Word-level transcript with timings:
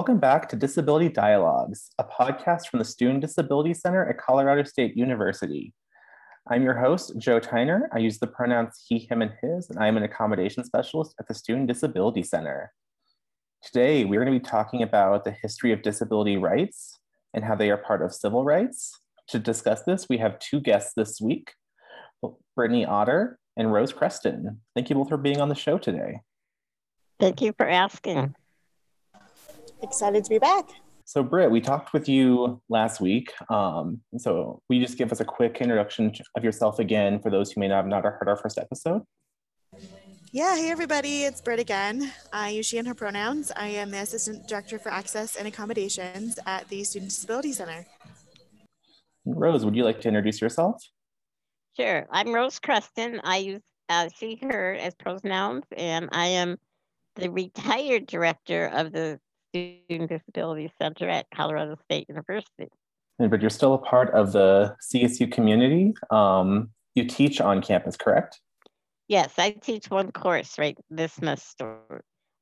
Welcome 0.00 0.18
back 0.18 0.48
to 0.48 0.56
Disability 0.56 1.10
Dialogues, 1.10 1.90
a 1.98 2.04
podcast 2.04 2.68
from 2.68 2.78
the 2.78 2.86
Student 2.86 3.20
Disability 3.20 3.74
Center 3.74 4.08
at 4.08 4.16
Colorado 4.16 4.62
State 4.62 4.96
University. 4.96 5.74
I'm 6.50 6.62
your 6.62 6.72
host, 6.72 7.12
Joe 7.18 7.38
Tyner. 7.38 7.82
I 7.92 7.98
use 7.98 8.18
the 8.18 8.26
pronouns 8.26 8.82
he, 8.88 9.00
him, 9.00 9.20
and 9.20 9.32
his, 9.42 9.68
and 9.68 9.78
I 9.78 9.88
am 9.88 9.98
an 9.98 10.02
accommodation 10.02 10.64
specialist 10.64 11.14
at 11.20 11.28
the 11.28 11.34
Student 11.34 11.66
Disability 11.66 12.22
Center. 12.22 12.72
Today, 13.62 14.06
we're 14.06 14.24
going 14.24 14.32
to 14.32 14.40
be 14.40 14.50
talking 14.50 14.82
about 14.82 15.24
the 15.24 15.32
history 15.32 15.70
of 15.70 15.82
disability 15.82 16.38
rights 16.38 16.98
and 17.34 17.44
how 17.44 17.54
they 17.54 17.70
are 17.70 17.76
part 17.76 18.00
of 18.00 18.14
civil 18.14 18.42
rights. 18.42 18.98
To 19.28 19.38
discuss 19.38 19.82
this, 19.82 20.08
we 20.08 20.16
have 20.16 20.38
two 20.38 20.60
guests 20.60 20.94
this 20.96 21.20
week, 21.20 21.52
Brittany 22.56 22.86
Otter 22.86 23.38
and 23.54 23.70
Rose 23.70 23.92
Kreston. 23.92 24.56
Thank 24.74 24.88
you 24.88 24.96
both 24.96 25.10
for 25.10 25.18
being 25.18 25.42
on 25.42 25.50
the 25.50 25.54
show 25.54 25.76
today. 25.76 26.20
Thank 27.18 27.42
you 27.42 27.52
for 27.52 27.68
asking. 27.68 28.34
Excited 29.82 30.24
to 30.24 30.30
be 30.30 30.38
back. 30.38 30.68
So, 31.04 31.22
Britt, 31.22 31.50
we 31.50 31.60
talked 31.60 31.92
with 31.92 32.08
you 32.08 32.62
last 32.68 33.00
week. 33.00 33.32
Um, 33.48 34.00
so, 34.16 34.62
will 34.68 34.76
you 34.76 34.84
just 34.84 34.96
give 34.96 35.10
us 35.10 35.20
a 35.20 35.24
quick 35.24 35.60
introduction 35.60 36.12
of 36.36 36.44
yourself 36.44 36.78
again 36.78 37.20
for 37.20 37.30
those 37.30 37.50
who 37.50 37.60
may 37.60 37.68
not 37.68 37.76
have 37.76 37.86
not 37.86 38.04
heard 38.04 38.28
our 38.28 38.36
first 38.36 38.58
episode? 38.58 39.02
Yeah, 40.32 40.54
hey 40.54 40.70
everybody, 40.70 41.24
it's 41.24 41.40
Britt 41.40 41.58
again. 41.58 42.12
I 42.32 42.50
use 42.50 42.66
she 42.66 42.78
and 42.78 42.86
her 42.86 42.94
pronouns. 42.94 43.50
I 43.56 43.66
am 43.66 43.90
the 43.90 43.98
Assistant 43.98 44.46
Director 44.46 44.78
for 44.78 44.90
Access 44.90 45.34
and 45.34 45.48
Accommodations 45.48 46.38
at 46.46 46.68
the 46.68 46.84
Student 46.84 47.10
Disability 47.10 47.52
Center. 47.52 47.84
Rose, 49.24 49.64
would 49.64 49.74
you 49.74 49.82
like 49.82 50.00
to 50.02 50.08
introduce 50.08 50.40
yourself? 50.40 50.80
Sure. 51.76 52.06
I'm 52.12 52.32
Rose 52.32 52.60
Kreston. 52.60 53.18
I 53.24 53.38
use 53.38 53.62
uh, 53.88 54.08
she, 54.16 54.38
her 54.42 54.74
as 54.74 54.94
pronouns, 54.94 55.64
and 55.76 56.08
I 56.12 56.26
am 56.26 56.58
the 57.16 57.28
retired 57.30 58.06
director 58.06 58.66
of 58.68 58.92
the 58.92 59.18
Student 59.50 60.10
Disability 60.10 60.72
Center 60.80 61.08
at 61.08 61.26
Colorado 61.34 61.76
State 61.84 62.06
University. 62.08 62.68
But 63.18 63.40
you're 63.40 63.50
still 63.50 63.74
a 63.74 63.78
part 63.78 64.14
of 64.14 64.32
the 64.32 64.74
CSU 64.82 65.30
community. 65.30 65.92
Um, 66.10 66.70
you 66.94 67.04
teach 67.04 67.40
on 67.40 67.60
campus, 67.60 67.96
correct? 67.96 68.40
Yes, 69.08 69.34
I 69.38 69.50
teach 69.50 69.90
one 69.90 70.12
course 70.12 70.58
right 70.58 70.78
this 70.88 71.12
semester, 71.14 71.80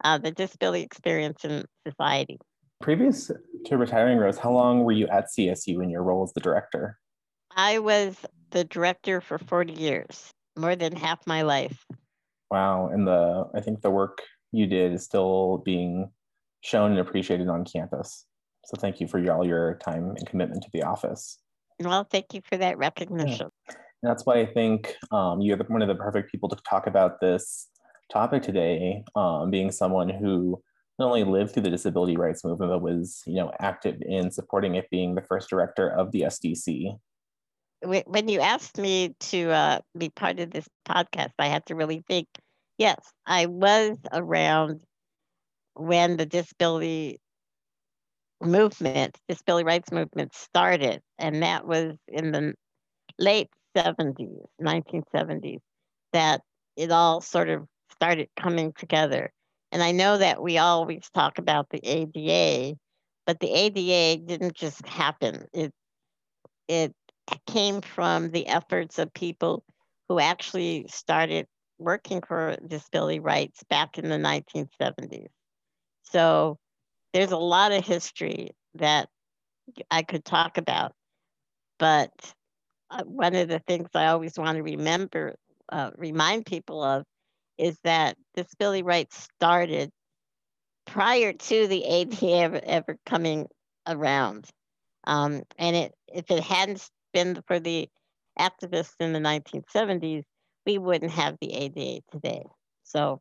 uh, 0.05 0.19
the 0.19 0.31
Disability 0.31 0.85
Experience 0.85 1.45
in 1.45 1.65
Society. 1.87 2.39
Previous 2.81 3.31
to 3.65 3.77
retiring, 3.77 4.19
Rose, 4.19 4.39
how 4.39 4.53
long 4.53 4.85
were 4.85 4.93
you 4.93 5.09
at 5.09 5.27
CSU 5.37 5.83
in 5.83 5.91
your 5.91 6.05
role 6.05 6.23
as 6.23 6.33
the 6.33 6.41
director? 6.41 6.99
I 7.57 7.79
was 7.81 8.17
the 8.51 8.65
director 8.65 9.21
for 9.21 9.39
40 9.39 9.73
years, 9.73 10.31
more 10.57 10.77
than 10.77 10.95
half 10.95 11.27
my 11.27 11.43
life. 11.43 11.85
Wow. 12.51 12.89
And 12.93 13.07
the 13.07 13.51
I 13.55 13.61
think 13.61 13.81
the 13.81 13.91
work 13.91 14.23
you 14.53 14.67
did 14.67 14.93
is 14.93 15.05
still 15.05 15.63
being 15.65 16.11
shown 16.61 16.93
and 16.93 17.01
appreciated 17.01 17.49
on 17.49 17.65
campus. 17.65 18.25
So 18.65 18.77
thank 18.79 19.01
you 19.01 19.09
for 19.09 19.19
all 19.31 19.47
your 19.47 19.77
time 19.77 20.15
and 20.17 20.27
commitment 20.27 20.63
to 20.63 20.69
the 20.73 20.83
office. 20.83 21.39
Well, 21.81 22.05
thank 22.05 22.35
you 22.35 22.43
for 22.45 22.57
that 22.59 22.77
recognition. 22.77 23.49
Yeah. 23.69 23.75
that's 24.03 24.27
why 24.27 24.41
I 24.41 24.47
think 24.47 24.95
um, 25.11 25.41
you're 25.41 25.57
one 25.69 25.83
of 25.83 25.89
the 25.89 25.95
perfect 25.95 26.31
people 26.31 26.49
to 26.49 26.57
talk 26.69 26.87
about 26.87 27.21
this 27.21 27.69
topic 28.13 28.43
today, 28.43 29.05
um, 29.15 29.51
being 29.51 29.71
someone 29.71 30.09
who 30.09 30.61
not 30.99 31.07
only 31.07 31.25
lived 31.25 31.53
through 31.53 31.63
the 31.63 31.71
disability 31.71 32.17
rights 32.17 32.45
movement, 32.45 32.73
but 32.73 32.83
was 32.83 33.23
you 33.27 33.37
know 33.37 33.53
active 33.61 33.97
in 34.03 34.31
supporting 34.31 34.75
it, 34.75 34.91
being 34.91 35.15
the 35.15 35.23
first 35.23 35.49
director 35.49 35.89
of 35.89 36.11
the 36.13 36.23
SDC. 36.23 36.99
When 37.83 38.29
you 38.29 38.41
asked 38.41 38.77
me 38.77 39.15
to 39.21 39.51
uh, 39.51 39.79
be 39.97 40.09
part 40.09 40.41
of 40.41 40.51
this 40.51 40.69
podcast, 40.87 41.31
I 41.39 41.47
had 41.47 41.65
to 41.67 41.77
really 41.77 42.03
think. 42.09 42.27
Yes, 42.77 42.99
I 43.27 43.47
was 43.47 43.97
around 44.13 44.81
when 45.79 46.17
the 46.17 46.27
disability 46.27 47.21
movement, 48.43 49.19
disability 49.29 49.65
rights 49.65 49.91
movement 49.93 50.35
started, 50.35 51.01
and 51.19 51.43
that 51.43 51.67
was 51.67 51.97
in 52.09 52.33
the 52.33 52.55
late 53.19 53.51
70s, 53.77 54.47
1970s, 54.61 55.61
that 56.13 56.43
it 56.77 56.91
all 56.93 57.21
sort 57.21 57.49
of 57.49 57.67
started 57.93 58.29
coming 58.37 58.73
together. 58.75 59.31
And 59.73 59.83
I 59.83 59.93
know 59.93 60.19
that 60.19 60.43
we 60.43 60.59
always 60.59 61.09
talk 61.15 61.39
about 61.39 61.69
the 61.71 61.81
ADA, 61.85 62.77
but 63.27 63.41
the 63.41 63.53
ADA 63.53 64.23
didn't 64.25 64.55
just 64.55 64.87
happen. 64.87 65.47
It 65.53 65.73
it 66.69 66.95
came 67.47 67.81
from 67.81 68.31
the 68.31 68.47
efforts 68.47 68.99
of 68.99 69.13
people 69.15 69.65
who 70.09 70.21
actually 70.21 70.87
started 70.89 71.47
working 71.79 72.23
for 72.23 72.57
disability 72.67 73.21
rights 73.21 73.63
back 73.69 73.99
in 73.99 74.09
the 74.09 74.19
1970s. 74.19 75.29
So 76.11 76.59
there's 77.13 77.33
a 77.33 77.37
lot 77.37 77.73
of 77.73 77.85
history 77.85 78.51
that 78.75 79.09
I 79.91 80.03
could 80.03 80.25
talk 80.25 80.59
about, 80.59 80.93
but 81.79 82.11
uh, 82.91 83.03
one 83.05 83.35
of 83.35 83.49
the 83.49 83.59
things 83.61 83.89
I 83.95 84.07
always 84.07 84.39
want 84.39 84.57
to 84.57 84.63
remember, 84.63 85.37
uh, 85.71 85.91
remind 85.97 86.47
people 86.47 86.83
of, 86.83 87.05
is 87.59 87.79
that 87.85 88.17
disability 88.35 88.83
rights 88.83 89.29
started 89.37 89.91
prior 90.87 91.33
to 91.33 91.67
the 91.67 91.85
ADA 91.85 92.33
ever, 92.33 92.61
ever 92.65 92.97
coming 93.05 93.47
around. 93.87 94.49
Um, 95.05 95.43
and 95.59 95.77
it, 95.77 95.95
if 96.09 96.31
it 96.31 96.43
hadn't 96.43 96.89
been 97.13 97.43
for 97.47 97.61
the 97.61 97.89
activists 98.39 98.95
in 99.01 99.13
the 99.13 99.19
1970s, 99.19 100.23
we 100.65 100.79
wouldn't 100.79 101.11
have 101.11 101.37
the 101.41 101.53
ADA 101.53 102.03
today. 102.13 102.45
So 102.85 103.21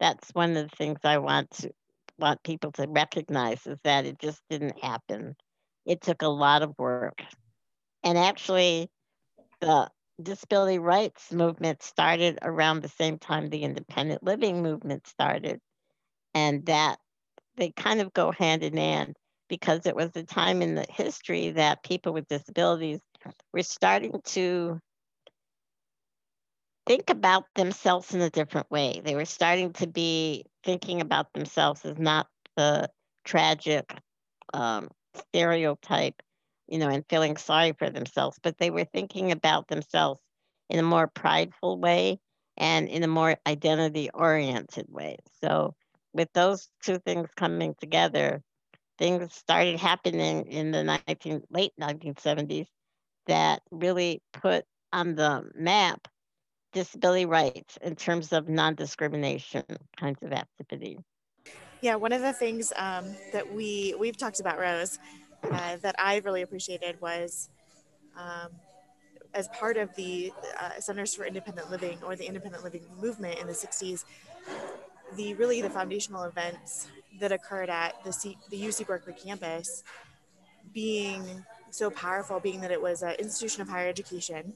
that's 0.00 0.30
one 0.32 0.56
of 0.56 0.68
the 0.68 0.76
things 0.76 0.98
I 1.04 1.18
want 1.18 1.50
to 1.62 1.70
want 2.18 2.42
people 2.42 2.72
to 2.72 2.86
recognize 2.88 3.66
is 3.66 3.78
that 3.84 4.04
it 4.04 4.18
just 4.18 4.42
didn't 4.50 4.82
happen. 4.82 5.36
It 5.86 6.00
took 6.00 6.22
a 6.22 6.28
lot 6.28 6.62
of 6.62 6.74
work. 6.78 7.22
And 8.02 8.18
actually, 8.18 8.90
the 9.60 9.90
disability 10.22 10.78
rights 10.78 11.32
movement 11.32 11.82
started 11.82 12.38
around 12.42 12.82
the 12.82 12.88
same 12.88 13.18
time 13.18 13.48
the 13.48 13.62
independent 13.62 14.22
living 14.22 14.62
movement 14.62 15.06
started. 15.06 15.60
And 16.34 16.66
that 16.66 16.98
they 17.56 17.70
kind 17.70 18.00
of 18.00 18.12
go 18.12 18.30
hand 18.30 18.62
in 18.62 18.76
hand 18.76 19.16
because 19.48 19.86
it 19.86 19.96
was 19.96 20.10
a 20.14 20.22
time 20.22 20.62
in 20.62 20.74
the 20.74 20.86
history 20.88 21.50
that 21.50 21.82
people 21.82 22.12
with 22.12 22.28
disabilities 22.28 23.00
were 23.52 23.62
starting 23.62 24.20
to 24.24 24.78
think 26.86 27.10
about 27.10 27.44
themselves 27.54 28.14
in 28.14 28.20
a 28.20 28.30
different 28.30 28.70
way. 28.70 29.00
They 29.04 29.14
were 29.14 29.24
starting 29.24 29.72
to 29.74 29.86
be 29.86 30.44
thinking 30.68 31.00
about 31.00 31.32
themselves 31.32 31.82
as 31.86 31.96
not 31.98 32.26
the 32.54 32.90
tragic 33.24 33.90
um, 34.52 34.86
stereotype, 35.14 36.20
you 36.66 36.78
know, 36.78 36.90
and 36.90 37.06
feeling 37.08 37.38
sorry 37.38 37.72
for 37.72 37.88
themselves, 37.88 38.38
but 38.42 38.58
they 38.58 38.68
were 38.68 38.84
thinking 38.84 39.32
about 39.32 39.66
themselves 39.68 40.20
in 40.68 40.78
a 40.78 40.82
more 40.82 41.06
prideful 41.06 41.78
way 41.78 42.20
and 42.58 42.86
in 42.86 43.02
a 43.02 43.08
more 43.08 43.34
identity 43.46 44.10
oriented 44.12 44.84
way. 44.90 45.16
So, 45.40 45.74
with 46.12 46.28
those 46.34 46.68
two 46.84 46.98
things 46.98 47.30
coming 47.34 47.74
together, 47.80 48.42
things 48.98 49.32
started 49.32 49.80
happening 49.80 50.44
in 50.48 50.70
the 50.70 50.84
19, 50.84 51.44
late 51.48 51.72
1970s 51.80 52.66
that 53.26 53.62
really 53.70 54.20
put 54.34 54.66
on 54.92 55.14
the 55.14 55.48
map 55.54 56.08
disability 56.72 57.26
rights 57.26 57.78
in 57.82 57.96
terms 57.96 58.32
of 58.32 58.48
non-discrimination 58.48 59.64
kinds 59.98 60.18
of 60.22 60.32
activity. 60.32 60.98
Yeah, 61.80 61.94
one 61.94 62.12
of 62.12 62.22
the 62.22 62.32
things 62.32 62.72
um, 62.76 63.14
that 63.32 63.52
we 63.52 63.94
we've 63.98 64.16
talked 64.16 64.40
about, 64.40 64.58
Rose, 64.58 64.98
uh, 65.50 65.76
that 65.76 65.94
I 65.98 66.16
really 66.24 66.42
appreciated 66.42 67.00
was 67.00 67.50
um, 68.16 68.50
as 69.34 69.48
part 69.48 69.76
of 69.76 69.94
the 69.94 70.32
uh, 70.60 70.80
Centers 70.80 71.14
for 71.14 71.24
Independent 71.24 71.70
Living 71.70 71.98
or 72.04 72.16
the 72.16 72.26
Independent 72.26 72.64
Living 72.64 72.82
movement 73.00 73.38
in 73.38 73.46
the 73.46 73.52
'60s. 73.52 74.04
The 75.16 75.34
really 75.34 75.62
the 75.62 75.70
foundational 75.70 76.24
events 76.24 76.88
that 77.20 77.32
occurred 77.32 77.70
at 77.70 78.02
the 78.04 78.12
C, 78.12 78.36
the 78.50 78.60
UC 78.60 78.86
Berkeley 78.86 79.14
campus 79.14 79.84
being 80.74 81.44
so 81.70 81.90
powerful, 81.90 82.40
being 82.40 82.60
that 82.60 82.70
it 82.70 82.80
was 82.80 83.02
an 83.02 83.14
institution 83.18 83.62
of 83.62 83.68
higher 83.68 83.88
education 83.88 84.52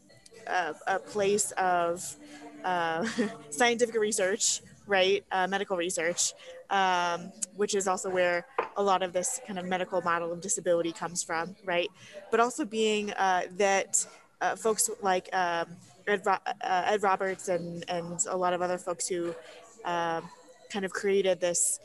a, 0.47 0.75
a 0.87 0.99
place 0.99 1.53
of 1.53 2.17
uh, 2.65 3.07
scientific 3.51 3.95
research, 3.95 4.61
right? 4.87 5.25
Uh, 5.31 5.47
medical 5.47 5.77
research, 5.77 6.33
um, 6.71 7.33
which 7.57 7.75
is 7.75 7.89
also 7.89 8.11
where 8.11 8.47
a 8.77 8.83
lot 8.83 9.03
of 9.03 9.13
this 9.13 9.41
kind 9.47 9.59
of 9.59 9.67
medical 9.67 10.01
model 10.03 10.33
of 10.33 10.41
disability 10.41 10.93
comes 10.93 11.23
from, 11.23 11.55
right? 11.65 11.89
But 12.31 12.41
also 12.41 12.65
being 12.65 13.13
uh, 13.13 13.43
that 13.57 14.05
uh, 14.41 14.57
folks 14.57 14.91
like 15.01 15.29
um, 15.33 15.67
Ed, 16.07 16.23
Ro- 16.25 16.39
uh, 16.47 16.83
Ed, 16.87 17.03
Roberts 17.03 17.49
and, 17.49 17.85
and 17.89 18.25
a 18.29 18.37
lot 18.37 18.53
of 18.53 18.63
other 18.63 18.79
folks 18.79 19.07
who 19.07 19.35
um, 19.85 20.29
kind 20.71 20.85
of 20.85 20.93
created 20.93 21.41
this 21.41 21.81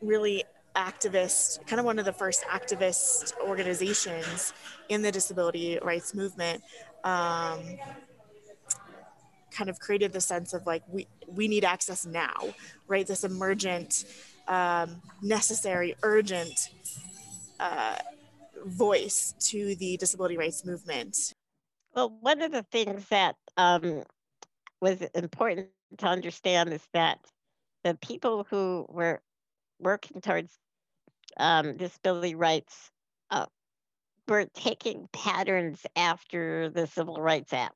really 0.00 0.44
activist, 0.74 1.66
kind 1.66 1.80
of 1.80 1.86
one 1.86 1.98
of 1.98 2.04
the 2.04 2.12
first 2.12 2.44
activist 2.44 3.32
organizations 3.40 4.52
in 4.88 5.02
the 5.02 5.10
disability 5.10 5.78
rights 5.82 6.14
movement, 6.14 6.62
um, 7.06 7.60
kind 9.52 9.70
of 9.70 9.78
created 9.78 10.12
the 10.12 10.20
sense 10.20 10.52
of 10.52 10.66
like 10.66 10.82
we 10.88 11.06
we 11.28 11.48
need 11.48 11.64
access 11.64 12.04
now, 12.04 12.34
right? 12.88 13.06
This 13.06 13.24
emergent 13.24 14.04
um, 14.48 15.00
necessary, 15.22 15.94
urgent 16.02 16.70
uh, 17.60 17.96
voice 18.66 19.34
to 19.38 19.76
the 19.76 19.96
disability 19.96 20.36
rights 20.36 20.64
movement. 20.64 21.16
Well, 21.94 22.18
one 22.20 22.42
of 22.42 22.52
the 22.52 22.64
things 22.64 23.08
that 23.08 23.36
um, 23.56 24.02
was 24.80 25.00
important 25.14 25.68
to 25.98 26.06
understand 26.06 26.72
is 26.72 26.82
that 26.92 27.18
the 27.84 27.94
people 28.02 28.46
who 28.50 28.84
were 28.88 29.20
working 29.78 30.20
towards 30.20 30.52
um, 31.38 31.76
disability 31.76 32.34
rights 32.34 32.90
uh, 33.30 33.46
were 34.28 34.46
taking 34.54 35.08
patterns 35.12 35.84
after 35.94 36.70
the 36.70 36.86
Civil 36.86 37.16
Rights 37.16 37.52
Act. 37.52 37.74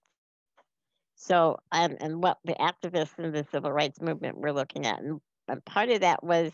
So, 1.16 1.58
and, 1.70 1.98
and 2.00 2.22
what 2.22 2.38
the 2.44 2.54
activists 2.54 3.18
in 3.18 3.32
the 3.32 3.46
civil 3.52 3.70
rights 3.70 4.00
movement 4.00 4.38
were 4.38 4.52
looking 4.52 4.86
at. 4.86 5.00
And, 5.00 5.20
and 5.48 5.64
part 5.64 5.90
of 5.90 6.00
that 6.00 6.24
was 6.24 6.50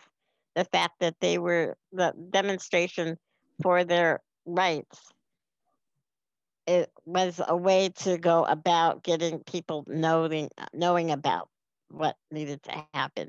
the 0.56 0.64
fact 0.64 0.94
that 1.00 1.14
they 1.20 1.38
were 1.38 1.76
the 1.92 2.12
demonstration 2.30 3.16
for 3.62 3.84
their 3.84 4.22
rights. 4.44 5.12
It 6.66 6.90
was 7.04 7.40
a 7.46 7.56
way 7.56 7.90
to 8.00 8.18
go 8.18 8.44
about 8.44 9.04
getting 9.04 9.38
people 9.40 9.84
knowing 9.86 10.48
knowing 10.72 11.12
about 11.12 11.48
what 11.90 12.16
needed 12.32 12.62
to 12.64 12.84
happen. 12.92 13.28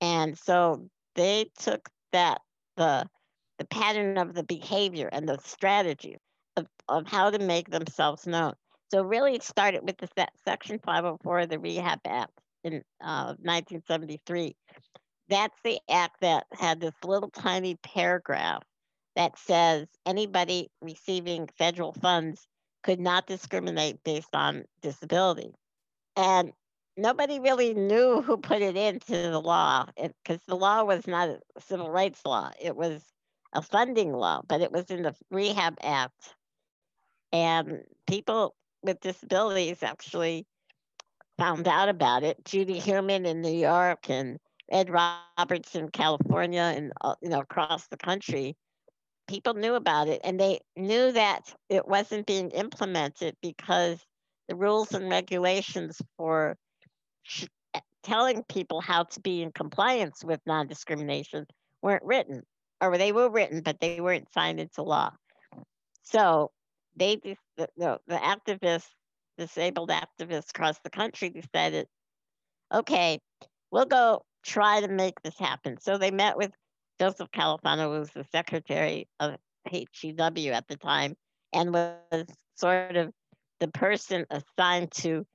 And 0.00 0.38
so 0.38 0.88
they 1.16 1.50
took 1.58 1.90
that 2.12 2.40
the 2.76 3.06
the 3.58 3.66
pattern 3.66 4.18
of 4.18 4.34
the 4.34 4.42
behavior 4.42 5.08
and 5.10 5.28
the 5.28 5.38
strategy 5.44 6.16
of, 6.56 6.66
of 6.88 7.06
how 7.06 7.30
to 7.30 7.38
make 7.38 7.70
themselves 7.70 8.26
known. 8.26 8.54
So 8.90 9.02
really 9.02 9.34
it 9.34 9.42
started 9.42 9.82
with 9.82 9.98
the 9.98 10.08
section 10.44 10.78
504 10.78 11.40
of 11.40 11.48
the 11.48 11.58
Rehab 11.58 12.00
Act 12.06 12.32
in 12.64 12.82
uh, 13.00 13.34
1973. 13.42 14.56
That's 15.28 15.56
the 15.64 15.80
act 15.90 16.20
that 16.20 16.46
had 16.52 16.80
this 16.80 16.94
little 17.04 17.30
tiny 17.30 17.76
paragraph 17.76 18.62
that 19.16 19.38
says 19.38 19.88
anybody 20.04 20.68
receiving 20.80 21.48
federal 21.58 21.92
funds 21.92 22.46
could 22.84 23.00
not 23.00 23.26
discriminate 23.26 24.04
based 24.04 24.34
on 24.34 24.64
disability. 24.82 25.50
And 26.14 26.52
nobody 26.96 27.40
really 27.40 27.74
knew 27.74 28.22
who 28.22 28.36
put 28.36 28.62
it 28.62 28.76
into 28.76 29.12
the 29.12 29.40
law 29.40 29.86
because 29.96 30.40
the 30.46 30.54
law 30.54 30.84
was 30.84 31.06
not 31.06 31.28
a 31.28 31.40
civil 31.60 31.90
rights 31.90 32.20
law. 32.24 32.50
It 32.60 32.76
was 32.76 33.02
a 33.56 33.62
funding 33.62 34.12
law, 34.12 34.42
but 34.46 34.60
it 34.60 34.70
was 34.70 34.84
in 34.90 35.02
the 35.02 35.14
Rehab 35.30 35.78
Act. 35.82 36.34
And 37.32 37.82
people 38.06 38.54
with 38.82 39.00
disabilities 39.00 39.82
actually 39.82 40.46
found 41.38 41.66
out 41.66 41.88
about 41.88 42.22
it. 42.22 42.44
Judy 42.44 42.78
Heumann 42.78 43.26
in 43.26 43.40
New 43.40 43.54
York 43.54 44.10
and 44.10 44.38
Ed 44.70 44.90
Roberts 44.90 45.74
in 45.74 45.88
California 45.88 46.72
and 46.76 46.92
uh, 47.00 47.14
you 47.22 47.30
know 47.30 47.40
across 47.40 47.88
the 47.88 47.96
country, 47.96 48.56
people 49.26 49.54
knew 49.54 49.74
about 49.74 50.08
it, 50.08 50.20
and 50.22 50.38
they 50.38 50.60
knew 50.76 51.12
that 51.12 51.52
it 51.68 51.88
wasn't 51.88 52.26
being 52.26 52.50
implemented 52.50 53.36
because 53.42 54.04
the 54.48 54.54
rules 54.54 54.92
and 54.92 55.08
regulations 55.10 56.00
for 56.16 56.56
telling 58.04 58.44
people 58.44 58.80
how 58.80 59.02
to 59.02 59.20
be 59.20 59.42
in 59.42 59.50
compliance 59.50 60.24
with 60.24 60.40
non-discrimination 60.46 61.44
weren't 61.82 62.04
written, 62.04 62.42
or 62.80 62.96
they 62.98 63.12
were 63.12 63.30
written, 63.30 63.60
but 63.60 63.80
they 63.80 64.00
weren't 64.00 64.32
signed 64.32 64.60
into 64.60 64.82
law. 64.82 65.10
So 66.02 66.50
they 66.96 67.16
the, 67.16 67.68
the, 67.76 67.98
the 68.06 68.16
activists, 68.16 68.88
disabled 69.38 69.90
activists 69.90 70.50
across 70.50 70.78
the 70.80 70.90
country 70.90 71.30
decided, 71.30 71.86
okay, 72.72 73.18
we'll 73.70 73.86
go 73.86 74.22
try 74.44 74.80
to 74.80 74.88
make 74.88 75.20
this 75.22 75.38
happen. 75.38 75.78
So 75.80 75.98
they 75.98 76.10
met 76.10 76.36
with 76.36 76.52
Joseph 76.98 77.30
Califano, 77.32 77.92
who 77.92 78.00
was 78.00 78.10
the 78.10 78.24
secretary 78.32 79.08
of 79.20 79.36
HEW 79.68 80.52
at 80.52 80.68
the 80.68 80.76
time, 80.76 81.16
and 81.52 81.72
was 81.72 82.26
sort 82.54 82.96
of 82.96 83.12
the 83.60 83.68
person 83.68 84.24
assigned 84.30 84.92
to 84.92 85.26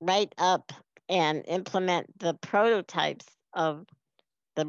write 0.00 0.34
up 0.38 0.72
and 1.08 1.44
implement 1.46 2.06
the 2.18 2.34
prototypes 2.34 3.26
of 3.54 3.84
the 4.56 4.64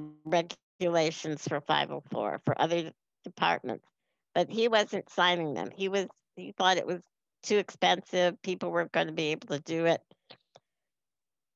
regulations 0.84 1.48
for 1.48 1.62
504 1.62 2.42
for 2.46 2.62
other 2.62 2.92
departments 3.24 3.86
but 4.34 4.50
he 4.50 4.68
wasn't 4.68 5.10
signing 5.10 5.54
them. 5.54 5.70
He 5.76 5.90
was 5.90 6.08
he 6.36 6.54
thought 6.58 6.78
it 6.78 6.88
was 6.88 7.02
too 7.44 7.58
expensive. 7.58 8.42
People 8.42 8.72
weren't 8.72 8.92
going 8.92 9.08
to 9.08 9.14
be 9.14 9.32
able 9.32 9.48
to 9.50 9.60
do 9.60 9.86
it. 9.86 10.02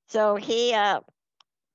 So 0.09 0.35
he 0.35 0.74
uh, 0.74 1.00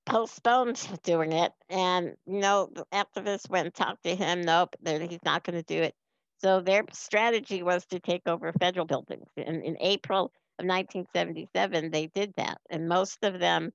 postponed 0.07 0.87
doing 1.03 1.33
it. 1.33 1.53
And, 1.69 2.15
you 2.27 2.41
know, 2.41 2.71
the 2.73 2.85
activists 2.93 3.51
went 3.51 3.67
and 3.67 3.75
talked 3.75 4.05
to 4.05 4.15
him. 4.15 4.43
Nope, 4.43 4.77
he's 4.85 5.25
not 5.25 5.43
going 5.43 5.57
to 5.57 5.65
do 5.65 5.83
it. 5.83 5.95
So 6.39 6.61
their 6.61 6.85
strategy 6.93 7.63
was 7.63 7.85
to 7.87 8.01
take 8.01 8.23
over 8.27 8.53
federal 8.53 8.87
buildings. 8.87 9.27
And 9.37 9.63
in 9.63 9.77
April 9.81 10.27
of 10.59 10.67
1977, 10.67 11.91
they 11.91 12.07
did 12.09 12.33
that. 12.37 12.59
And 12.71 12.89
most 12.89 13.19
of 13.23 13.41
them, 13.41 13.73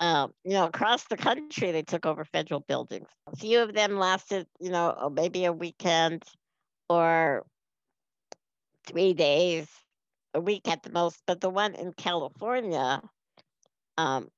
uh, 0.00 0.28
you 0.44 0.52
know, 0.52 0.66
across 0.66 1.04
the 1.04 1.16
country, 1.16 1.72
they 1.72 1.82
took 1.82 2.06
over 2.06 2.24
federal 2.24 2.60
buildings. 2.60 3.08
A 3.32 3.36
few 3.36 3.60
of 3.60 3.74
them 3.74 3.98
lasted, 3.98 4.46
you 4.60 4.70
know, 4.70 5.12
maybe 5.12 5.44
a 5.44 5.52
weekend 5.52 6.24
or 6.88 7.44
three 8.86 9.12
days, 9.12 9.66
a 10.34 10.40
week 10.40 10.68
at 10.68 10.82
the 10.82 10.90
most. 10.90 11.20
But 11.26 11.40
the 11.40 11.50
one 11.50 11.74
in 11.74 11.92
California, 11.92 13.02
um, 13.96 14.28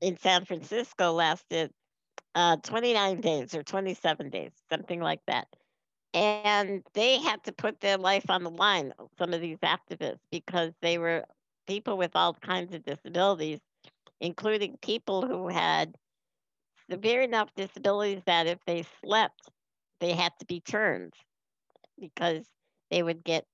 in 0.00 0.18
San 0.18 0.44
Francisco, 0.44 1.12
lasted 1.12 1.70
uh, 2.34 2.56
29 2.58 3.20
days 3.20 3.54
or 3.54 3.62
27 3.62 4.28
days, 4.28 4.52
something 4.70 5.00
like 5.00 5.20
that. 5.26 5.48
And 6.14 6.82
they 6.94 7.18
had 7.18 7.42
to 7.44 7.52
put 7.52 7.80
their 7.80 7.98
life 7.98 8.28
on 8.30 8.42
the 8.42 8.50
line, 8.50 8.92
some 9.18 9.32
of 9.32 9.40
these 9.40 9.58
activists, 9.58 10.20
because 10.30 10.72
they 10.82 10.98
were 10.98 11.24
people 11.66 11.98
with 11.98 12.12
all 12.14 12.34
kinds 12.34 12.74
of 12.74 12.84
disabilities, 12.84 13.60
including 14.20 14.76
people 14.78 15.26
who 15.26 15.48
had 15.48 15.96
severe 16.90 17.22
enough 17.22 17.54
disabilities 17.54 18.22
that 18.26 18.46
if 18.46 18.58
they 18.66 18.82
slept, 19.04 19.50
they 20.00 20.12
had 20.12 20.32
to 20.38 20.46
be 20.46 20.60
turned 20.60 21.14
because 21.98 22.46
they 22.90 23.02
would 23.02 23.24
get 23.24 23.46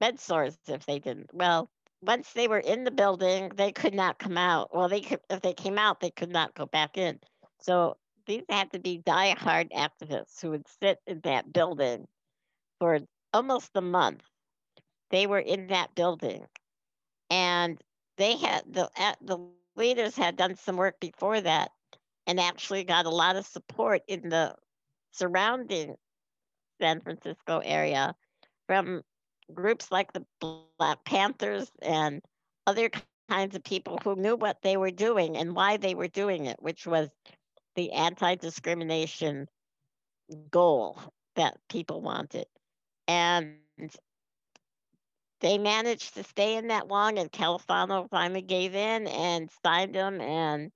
bed 0.00 0.18
sores 0.20 0.58
if 0.68 0.86
they 0.86 0.98
didn't. 0.98 1.32
Well, 1.32 1.70
once 2.02 2.32
they 2.32 2.48
were 2.48 2.58
in 2.60 2.84
the 2.84 2.90
building, 2.90 3.50
they 3.54 3.72
could 3.72 3.94
not 3.94 4.18
come 4.18 4.36
out. 4.38 4.74
Well, 4.74 4.88
they 4.88 5.00
could 5.00 5.20
if 5.30 5.40
they 5.40 5.52
came 5.54 5.78
out, 5.78 6.00
they 6.00 6.10
could 6.10 6.30
not 6.30 6.54
go 6.54 6.66
back 6.66 6.96
in. 6.98 7.20
So 7.60 7.96
these 8.26 8.44
had 8.48 8.72
to 8.72 8.78
be 8.78 8.98
die-hard 8.98 9.70
activists 9.70 10.40
who 10.40 10.50
would 10.50 10.66
sit 10.68 11.00
in 11.06 11.20
that 11.20 11.52
building 11.52 12.06
for 12.78 13.00
almost 13.32 13.70
a 13.76 13.80
month. 13.82 14.22
They 15.10 15.26
were 15.26 15.40
in 15.40 15.68
that 15.68 15.94
building, 15.94 16.46
and 17.30 17.80
they 18.16 18.36
had 18.36 18.72
the 18.72 18.90
at 18.96 19.18
the 19.20 19.38
leaders 19.76 20.16
had 20.16 20.36
done 20.36 20.56
some 20.56 20.76
work 20.76 21.00
before 21.00 21.40
that, 21.40 21.70
and 22.26 22.40
actually 22.40 22.84
got 22.84 23.06
a 23.06 23.10
lot 23.10 23.36
of 23.36 23.46
support 23.46 24.02
in 24.08 24.28
the 24.28 24.54
surrounding 25.12 25.96
San 26.80 27.00
Francisco 27.00 27.60
area 27.64 28.14
from 28.66 29.02
groups 29.52 29.90
like 29.90 30.12
the 30.12 30.24
Black 30.78 31.04
Panthers 31.04 31.70
and 31.82 32.22
other 32.66 32.90
kinds 33.28 33.56
of 33.56 33.64
people 33.64 33.98
who 34.02 34.16
knew 34.16 34.36
what 34.36 34.62
they 34.62 34.76
were 34.76 34.90
doing 34.90 35.36
and 35.36 35.54
why 35.54 35.76
they 35.76 35.94
were 35.94 36.08
doing 36.08 36.46
it, 36.46 36.56
which 36.60 36.86
was 36.86 37.08
the 37.76 37.92
anti 37.92 38.34
discrimination 38.36 39.48
goal 40.50 40.98
that 41.36 41.58
people 41.68 42.00
wanted. 42.00 42.46
And 43.08 43.56
they 45.40 45.58
managed 45.58 46.14
to 46.14 46.24
stay 46.24 46.56
in 46.56 46.68
that 46.68 46.88
long, 46.88 47.18
and 47.18 47.32
Califano 47.32 48.08
finally 48.10 48.42
gave 48.42 48.74
in 48.74 49.06
and 49.06 49.50
signed 49.64 49.94
them. 49.94 50.20
And 50.20 50.70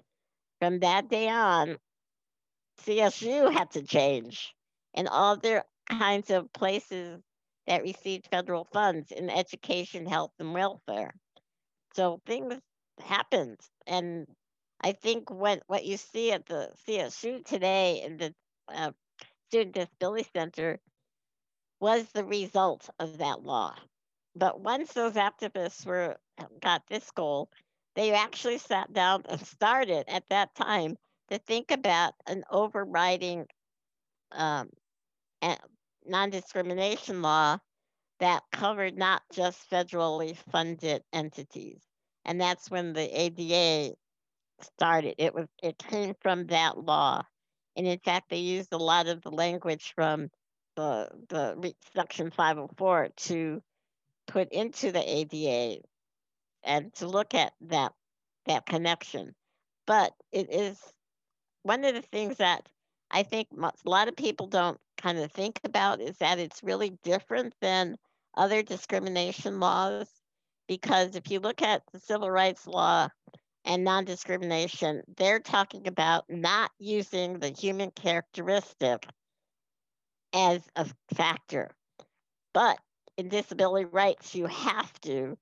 from 0.61 0.80
that 0.80 1.09
day 1.09 1.28
on, 1.28 1.76
CSU 2.80 3.52
had 3.52 3.71
to 3.73 3.83
change, 3.83 4.54
and 4.94 5.09
all 5.09 5.37
their 5.37 5.64
kinds 5.88 6.30
of 6.30 6.52
places 6.52 7.21
that 7.66 7.83
received 7.83 8.26
federal 8.30 8.64
funds 8.64 9.11
in 9.11 9.30
education, 9.30 10.06
health, 10.06 10.33
and 10.38 10.52
welfare. 10.54 11.14
So 11.94 12.21
things 12.26 12.54
happened. 13.00 13.61
And 13.87 14.26
I 14.80 14.92
think 14.92 15.30
what, 15.30 15.62
what 15.66 15.85
you 15.85 15.97
see 15.97 16.33
at 16.33 16.47
the 16.47 16.71
CSU 16.87 17.44
today 17.44 18.02
in 18.02 18.16
the 18.16 18.35
uh, 18.68 18.92
Student 19.49 19.75
Disability 19.75 20.28
Center 20.35 20.78
was 21.80 22.04
the 22.12 22.25
result 22.25 22.88
of 22.99 23.18
that 23.18 23.42
law. 23.42 23.75
But 24.36 24.60
once 24.60 24.92
those 24.92 25.14
activists 25.14 25.86
were 25.86 26.16
got 26.60 26.82
this 26.88 27.10
goal, 27.12 27.50
they 27.94 28.12
actually 28.12 28.58
sat 28.58 28.92
down 28.92 29.24
and 29.28 29.40
started 29.40 30.04
at 30.08 30.28
that 30.30 30.54
time 30.54 30.96
to 31.30 31.38
think 31.38 31.70
about 31.70 32.14
an 32.26 32.44
overriding 32.50 33.46
um, 34.32 34.70
non 36.06 36.30
discrimination 36.30 37.22
law 37.22 37.58
that 38.20 38.42
covered 38.52 38.96
not 38.96 39.22
just 39.32 39.70
federally 39.70 40.36
funded 40.50 41.02
entities. 41.12 41.82
And 42.24 42.40
that's 42.40 42.70
when 42.70 42.92
the 42.92 43.20
ADA 43.20 43.94
started. 44.62 45.14
It 45.18 45.34
was 45.34 45.46
it 45.62 45.78
came 45.78 46.14
from 46.20 46.46
that 46.46 46.78
law. 46.78 47.22
And 47.76 47.86
in 47.86 47.98
fact, 47.98 48.30
they 48.30 48.38
used 48.38 48.72
a 48.72 48.78
lot 48.78 49.08
of 49.08 49.22
the 49.22 49.30
language 49.30 49.92
from 49.94 50.28
the, 50.76 51.08
the 51.28 51.74
Section 51.94 52.30
504 52.30 53.08
to 53.16 53.62
put 54.26 54.52
into 54.52 54.93
the 54.93 55.02
ADA 55.02 55.81
and 56.62 56.93
to 56.95 57.07
look 57.07 57.35
at 57.35 57.52
that 57.62 57.93
that 58.47 58.66
connection. 58.66 59.35
But 59.87 60.12
it 60.33 60.52
is 60.52 60.78
one 61.62 61.85
of 61.85 61.95
the 61.95 62.02
things 62.02 62.37
that 62.38 62.69
I 63.11 63.23
think 63.23 63.49
a 63.59 63.73
lot 63.85 64.09
of 64.09 64.16
people 64.16 64.47
don't 64.47 64.78
kind 64.97 65.19
of 65.19 65.33
think 65.33 65.61
about 65.64 66.00
is 66.00 66.16
that 66.19 66.38
it's 66.38 66.62
really 66.62 66.90
different 67.02 67.54
than 67.61 67.97
other 68.37 68.62
discrimination 68.62 69.61
laws. 69.61 70.09
Because 70.66 71.14
if 71.14 71.31
you 71.31 71.40
look 71.40 71.62
at 71.62 71.83
the 71.93 72.00
civil 72.00 72.31
rights 72.31 72.66
law 72.66 73.09
and 73.64 73.85
non 73.85 74.04
discrimination, 74.04 75.02
they're 75.16 75.40
talking 75.40 75.87
about 75.87 76.25
not 76.28 76.71
using 76.78 77.38
the 77.38 77.50
human 77.50 77.90
characteristic 77.90 79.07
as 80.33 80.62
a 80.76 80.87
factor. 81.14 81.71
But 82.52 82.78
in 83.16 83.28
disability 83.28 83.87
rights, 83.87 84.35
you 84.35 84.47
have 84.47 84.92
to 85.02 85.37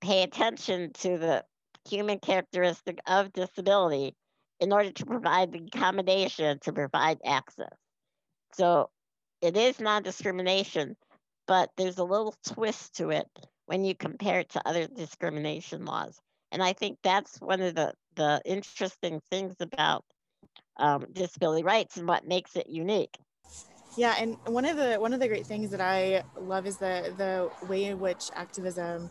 pay 0.00 0.22
attention 0.22 0.92
to 0.94 1.18
the 1.18 1.44
human 1.88 2.18
characteristic 2.18 2.98
of 3.06 3.32
disability 3.32 4.14
in 4.60 4.72
order 4.72 4.90
to 4.92 5.06
provide 5.06 5.52
the 5.52 5.64
accommodation 5.74 6.58
to 6.60 6.72
provide 6.72 7.18
access. 7.24 7.72
So 8.52 8.90
it 9.40 9.56
is 9.56 9.80
non 9.80 10.02
discrimination, 10.02 10.96
but 11.46 11.70
there's 11.76 11.98
a 11.98 12.04
little 12.04 12.34
twist 12.46 12.96
to 12.96 13.10
it 13.10 13.26
when 13.66 13.84
you 13.84 13.94
compare 13.94 14.40
it 14.40 14.50
to 14.50 14.68
other 14.68 14.86
discrimination 14.86 15.84
laws. 15.84 16.18
And 16.52 16.62
I 16.62 16.72
think 16.72 16.98
that's 17.02 17.40
one 17.40 17.60
of 17.60 17.74
the, 17.74 17.94
the 18.16 18.42
interesting 18.44 19.20
things 19.30 19.54
about 19.60 20.04
um, 20.76 21.06
disability 21.12 21.62
rights 21.62 21.96
and 21.96 22.08
what 22.08 22.26
makes 22.26 22.56
it 22.56 22.68
unique. 22.68 23.16
Yeah, 23.96 24.14
and 24.18 24.36
one 24.46 24.64
of 24.64 24.76
the 24.76 24.96
one 24.96 25.12
of 25.12 25.20
the 25.20 25.26
great 25.26 25.46
things 25.46 25.70
that 25.70 25.80
I 25.80 26.22
love 26.38 26.66
is 26.66 26.76
the 26.76 27.12
the 27.16 27.66
way 27.66 27.86
in 27.86 27.98
which 27.98 28.30
activism 28.34 29.10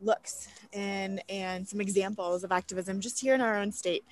looks 0.00 0.48
and 0.72 1.22
and 1.28 1.66
some 1.66 1.80
examples 1.80 2.44
of 2.44 2.52
activism 2.52 3.00
just 3.00 3.20
here 3.20 3.34
in 3.34 3.40
our 3.40 3.56
own 3.56 3.70
state. 3.70 4.04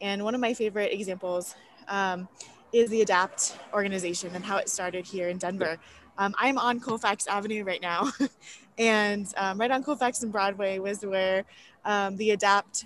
And 0.00 0.24
one 0.24 0.34
of 0.34 0.40
my 0.40 0.54
favorite 0.54 0.92
examples 0.92 1.54
um, 1.88 2.26
is 2.72 2.88
the 2.88 3.02
ADAPT 3.04 3.56
organization 3.74 4.34
and 4.34 4.44
how 4.44 4.56
it 4.56 4.70
started 4.70 5.06
here 5.06 5.28
in 5.28 5.36
Denver. 5.36 5.78
Um, 6.16 6.34
I'm 6.38 6.56
on 6.56 6.80
Colfax 6.80 7.26
Avenue 7.26 7.64
right 7.64 7.82
now, 7.82 8.10
and 8.78 9.26
um, 9.36 9.58
right 9.58 9.70
on 9.70 9.82
Colfax 9.82 10.22
and 10.22 10.32
Broadway 10.32 10.78
was 10.78 11.04
where 11.04 11.44
um, 11.84 12.16
the 12.16 12.30
ADAPT 12.30 12.84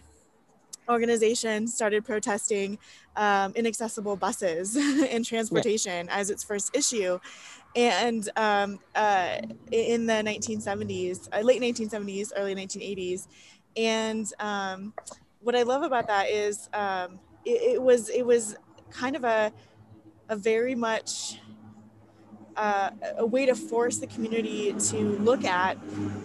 organization 0.89 1.67
started 1.67 2.05
protesting 2.05 2.79
um, 3.17 3.53
inaccessible 3.55 4.17
buses 4.17 4.77
and 5.11 5.25
transportation 5.25 6.07
yeah. 6.07 6.17
as 6.17 6.31
its 6.31 6.45
first 6.45 6.77
issue. 6.77 7.19
And 7.77 8.29
um, 8.37 8.79
uh, 8.95 9.39
in 9.73 10.07
the 10.07 10.15
1970s, 10.15 11.29
uh, 11.33 11.41
late 11.41 11.61
1970s, 11.61 12.33
early 12.37 12.55
1980s. 12.55 13.27
And 13.77 14.31
um, 14.39 14.95
what 15.41 15.57
I 15.57 15.63
love 15.63 15.83
about 15.83 16.07
that 16.07 16.31
is 16.31 16.69
um, 16.73 17.19
it, 17.45 17.75
it, 17.75 17.83
was 17.83 18.09
it 18.11 18.25
was 18.25 18.57
kind 18.91 19.17
of 19.17 19.25
a, 19.25 19.53
a 20.29 20.37
very 20.37 20.75
much 20.75 21.41
uh, 22.57 22.91
a 23.19 23.27
way 23.27 23.47
to 23.47 23.55
force 23.55 23.99
the 23.99 24.07
community 24.07 24.73
to 24.75 24.97
look 25.19 25.45
at 25.45 25.77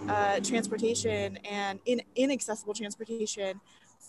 uh, 0.08 0.40
transportation 0.40 1.36
and 1.38 1.80
in, 1.86 2.00
inaccessible 2.14 2.74
transportation 2.74 3.60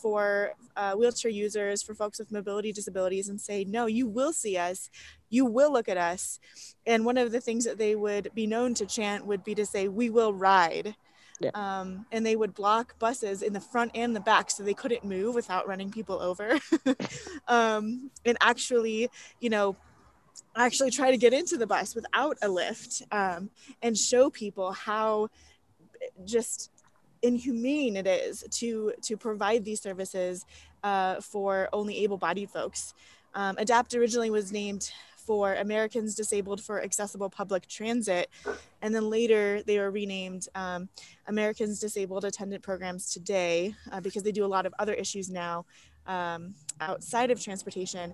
for 0.02 0.54
uh, 0.76 0.94
wheelchair 0.94 1.32
users, 1.32 1.82
for 1.82 1.94
folks 1.94 2.20
with 2.20 2.32
mobility 2.32 2.72
disabilities, 2.72 3.30
and 3.30 3.40
say, 3.40 3.64
no, 3.64 3.86
you 3.86 4.08
will 4.08 4.34
see 4.34 4.58
us, 4.58 4.90
you 5.30 5.46
will 5.46 5.72
look 5.72 5.88
at 5.88 5.98
us. 5.98 6.40
And 6.86 7.06
one 7.06 7.18
of 7.18 7.32
the 7.32 7.42
things 7.42 7.66
that 7.66 7.78
they 7.78 7.96
would 7.96 8.30
be 8.34 8.48
known 8.48 8.74
to 8.76 8.86
chant 8.86 9.26
would 9.26 9.44
be 9.44 9.56
to 9.56 9.66
say, 9.66 9.88
we 9.88 10.10
will 10.10 10.34
ride. 10.34 10.96
Yeah. 11.40 11.52
Um, 11.56 12.06
and 12.12 12.26
they 12.26 12.36
would 12.36 12.54
block 12.54 12.98
buses 13.00 13.42
in 13.42 13.54
the 13.54 13.60
front 13.60 13.92
and 13.96 14.16
the 14.16 14.20
back 14.20 14.52
so 14.52 14.64
they 14.64 14.76
couldn't 14.76 15.04
move 15.04 15.34
without 15.34 15.68
running 15.68 15.90
people 15.90 16.20
over. 16.20 16.60
um, 17.48 18.12
and 18.26 18.38
actually, 18.42 19.10
you 19.40 19.50
know, 19.50 19.76
actually 20.56 20.92
try 20.92 21.10
to 21.12 21.18
get 21.18 21.34
into 21.34 21.58
the 21.58 21.66
bus 21.66 21.96
without 21.96 22.38
a 22.42 22.48
lift 22.48 23.02
um, 23.12 23.50
and 23.82 23.98
show 23.98 24.30
people 24.30 24.72
how 24.72 25.30
just 26.26 26.71
inhumane 27.22 27.96
it 27.96 28.08
is 28.08 28.44
to 28.50 28.94
to 29.02 29.18
provide 29.18 29.64
these 29.64 29.82
services 29.82 30.46
uh, 30.84 31.22
for 31.22 31.70
only 31.74 32.04
able-bodied 32.04 32.50
folks. 32.50 32.94
Um, 33.34 33.56
ADAPT 33.58 33.96
originally 33.96 34.30
was 34.30 34.52
named 34.52 34.92
for 35.16 35.54
Americans 35.54 36.16
Disabled 36.16 36.62
for 36.62 36.84
Accessible 36.84 37.30
Public 37.30 37.68
Transit, 37.68 38.30
and 38.82 38.94
then 38.94 39.10
later 39.10 39.62
they 39.64 39.78
were 39.78 39.92
renamed 39.92 40.48
um, 40.56 40.90
Americans 41.28 41.80
Disabled 41.80 42.26
Attendant 42.26 42.64
Programs 42.64 43.14
Today 43.14 43.76
uh, 43.92 44.02
because 44.02 44.24
they 44.24 44.32
do 44.32 44.44
a 44.44 44.48
lot 44.48 44.66
of 44.66 44.74
other 44.80 44.94
issues 44.94 45.30
now 45.30 45.66
um, 46.08 46.56
outside 46.82 47.30
of 47.32 47.40
transportation. 47.40 48.14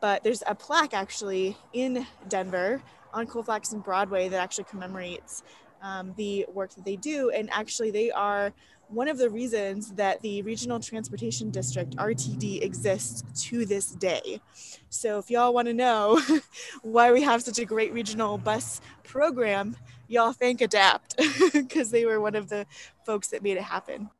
But 0.00 0.24
there's 0.24 0.42
a 0.46 0.54
plaque 0.54 0.94
actually 0.94 1.56
in 1.72 2.06
Denver 2.28 2.82
on 3.12 3.26
Colfax 3.26 3.72
and 3.72 3.82
Broadway 3.82 4.28
that 4.28 4.40
actually 4.40 4.64
commemorates 4.64 5.42
um, 5.82 6.14
the 6.16 6.46
work 6.52 6.74
that 6.74 6.84
they 6.84 6.96
do. 6.96 7.30
And 7.30 7.48
actually, 7.52 7.90
they 7.90 8.10
are 8.10 8.52
one 8.88 9.08
of 9.08 9.18
the 9.18 9.30
reasons 9.30 9.92
that 9.92 10.20
the 10.20 10.42
Regional 10.42 10.80
Transportation 10.80 11.50
District, 11.50 11.96
RTD, 11.96 12.62
exists 12.62 13.22
to 13.44 13.64
this 13.64 13.92
day. 13.92 14.40
So, 14.88 15.18
if 15.18 15.30
y'all 15.30 15.54
want 15.54 15.68
to 15.68 15.74
know 15.74 16.20
why 16.82 17.12
we 17.12 17.22
have 17.22 17.42
such 17.42 17.58
a 17.58 17.64
great 17.64 17.92
regional 17.92 18.38
bus 18.38 18.80
program, 19.04 19.76
y'all 20.08 20.32
thank 20.32 20.60
ADAPT 20.60 21.52
because 21.52 21.90
they 21.90 22.04
were 22.04 22.20
one 22.20 22.34
of 22.34 22.48
the 22.48 22.66
folks 23.06 23.28
that 23.28 23.42
made 23.42 23.56
it 23.56 23.62
happen. 23.62 24.10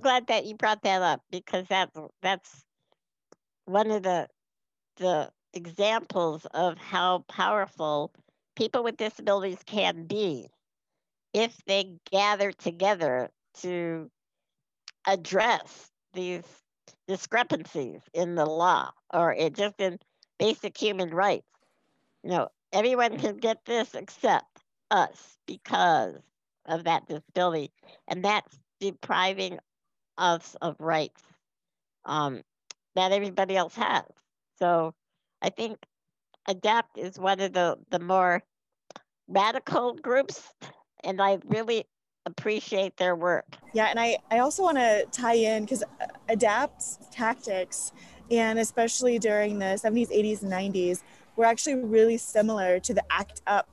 Glad 0.00 0.26
that 0.28 0.44
you 0.44 0.54
brought 0.54 0.82
that 0.82 1.02
up 1.02 1.22
because 1.30 1.66
that's 1.68 1.96
that's 2.22 2.64
one 3.64 3.90
of 3.90 4.02
the 4.02 4.28
the 4.98 5.30
examples 5.52 6.46
of 6.52 6.76
how 6.78 7.24
powerful 7.28 8.12
people 8.56 8.84
with 8.84 8.96
disabilities 8.96 9.58
can 9.66 10.04
be 10.04 10.48
if 11.36 11.54
they 11.66 11.98
gather 12.10 12.50
together 12.50 13.28
to 13.60 14.10
address 15.06 15.90
these 16.14 16.42
discrepancies 17.06 18.00
in 18.14 18.36
the 18.36 18.46
law 18.46 18.90
or 19.12 19.36
just 19.50 19.78
in 19.78 19.98
basic 20.38 20.78
human 20.78 21.10
rights. 21.10 21.46
You 22.22 22.30
know, 22.30 22.48
everyone 22.72 23.18
can 23.18 23.36
get 23.36 23.58
this 23.66 23.94
except 23.94 24.62
us 24.90 25.36
because 25.46 26.16
of 26.64 26.84
that 26.84 27.06
disability. 27.06 27.70
And 28.08 28.24
that's 28.24 28.58
depriving 28.80 29.58
us 30.16 30.56
of 30.62 30.76
rights 30.80 31.22
um, 32.06 32.40
that 32.94 33.12
everybody 33.12 33.58
else 33.58 33.74
has. 33.74 34.04
So 34.58 34.94
I 35.42 35.50
think 35.50 35.76
ADAPT 36.48 36.96
is 36.96 37.18
one 37.18 37.40
of 37.40 37.52
the, 37.52 37.76
the 37.90 37.98
more 37.98 38.42
radical 39.28 39.92
groups 39.96 40.42
and 41.06 41.22
I 41.22 41.38
really 41.46 41.86
appreciate 42.26 42.96
their 42.96 43.16
work. 43.16 43.56
Yeah, 43.72 43.86
and 43.86 43.98
I, 43.98 44.18
I 44.30 44.40
also 44.40 44.64
want 44.64 44.76
to 44.76 45.06
tie 45.12 45.34
in 45.34 45.64
because 45.64 45.84
ADAPT 46.28 47.10
tactics, 47.10 47.92
and 48.30 48.58
especially 48.58 49.18
during 49.18 49.58
the 49.58 49.80
70s, 49.82 50.10
80s, 50.10 50.42
and 50.42 50.52
90s, 50.52 51.02
were 51.36 51.44
actually 51.44 51.76
really 51.76 52.18
similar 52.18 52.80
to 52.80 52.92
the 52.92 53.04
ACT 53.10 53.42
UP 53.46 53.68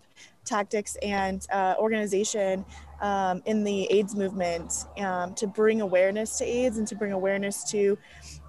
tactics 0.46 0.98
and 1.02 1.48
uh, 1.52 1.74
organization 1.80 2.66
um, 3.02 3.42
in 3.46 3.64
the 3.64 3.86
AIDS 3.92 4.16
movement 4.16 4.86
um, 4.98 5.34
to 5.36 5.48
bring 5.48 5.82
awareness 5.82 6.38
to 6.38 6.46
AIDS 6.46 6.78
and 6.78 6.88
to 6.88 6.96
bring 6.96 7.12
awareness 7.12 7.64
to 7.72 7.98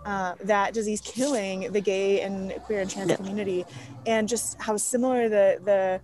uh, 0.04 0.34
that 0.42 0.74
disease 0.74 1.00
killing 1.00 1.72
the 1.72 1.80
gay 1.80 2.20
and 2.20 2.52
queer 2.64 2.80
and 2.80 2.90
trans 2.90 3.14
community, 3.16 3.64
and 4.06 4.28
just 4.28 4.60
how 4.60 4.76
similar 4.76 5.28
the 5.28 5.58
the 5.64 6.00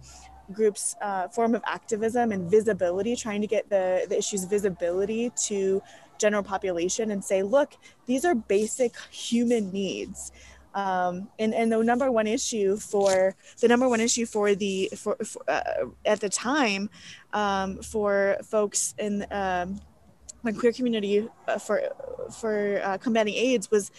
groups 0.52 0.96
uh, 1.00 1.28
form 1.28 1.54
of 1.54 1.62
activism 1.66 2.32
and 2.32 2.50
visibility 2.50 3.16
trying 3.16 3.40
to 3.40 3.46
get 3.46 3.68
the, 3.70 4.06
the 4.08 4.18
issues 4.18 4.44
visibility 4.44 5.30
to 5.36 5.82
general 6.18 6.42
population 6.42 7.10
and 7.10 7.24
say 7.24 7.42
look 7.42 7.76
these 8.06 8.24
are 8.24 8.34
basic 8.34 8.94
human 9.10 9.70
needs. 9.72 10.32
Um, 10.72 11.28
and 11.40 11.52
and 11.52 11.72
the 11.72 11.82
number 11.82 12.12
one 12.12 12.28
issue 12.28 12.76
for 12.76 13.34
the 13.60 13.66
number 13.66 13.88
one 13.88 14.00
issue 14.00 14.24
for 14.24 14.54
the 14.54 14.88
for, 14.96 15.16
for 15.16 15.42
uh, 15.50 15.86
at 16.04 16.20
the 16.20 16.28
time 16.28 16.88
um, 17.32 17.82
for 17.82 18.36
folks 18.44 18.94
in 18.98 19.26
um, 19.32 19.80
the 20.44 20.52
queer 20.52 20.72
community 20.72 21.28
uh, 21.48 21.58
for 21.58 21.82
for 22.30 22.80
uh, 22.84 22.98
combating 22.98 23.34
AIDS 23.34 23.68
was 23.70 23.90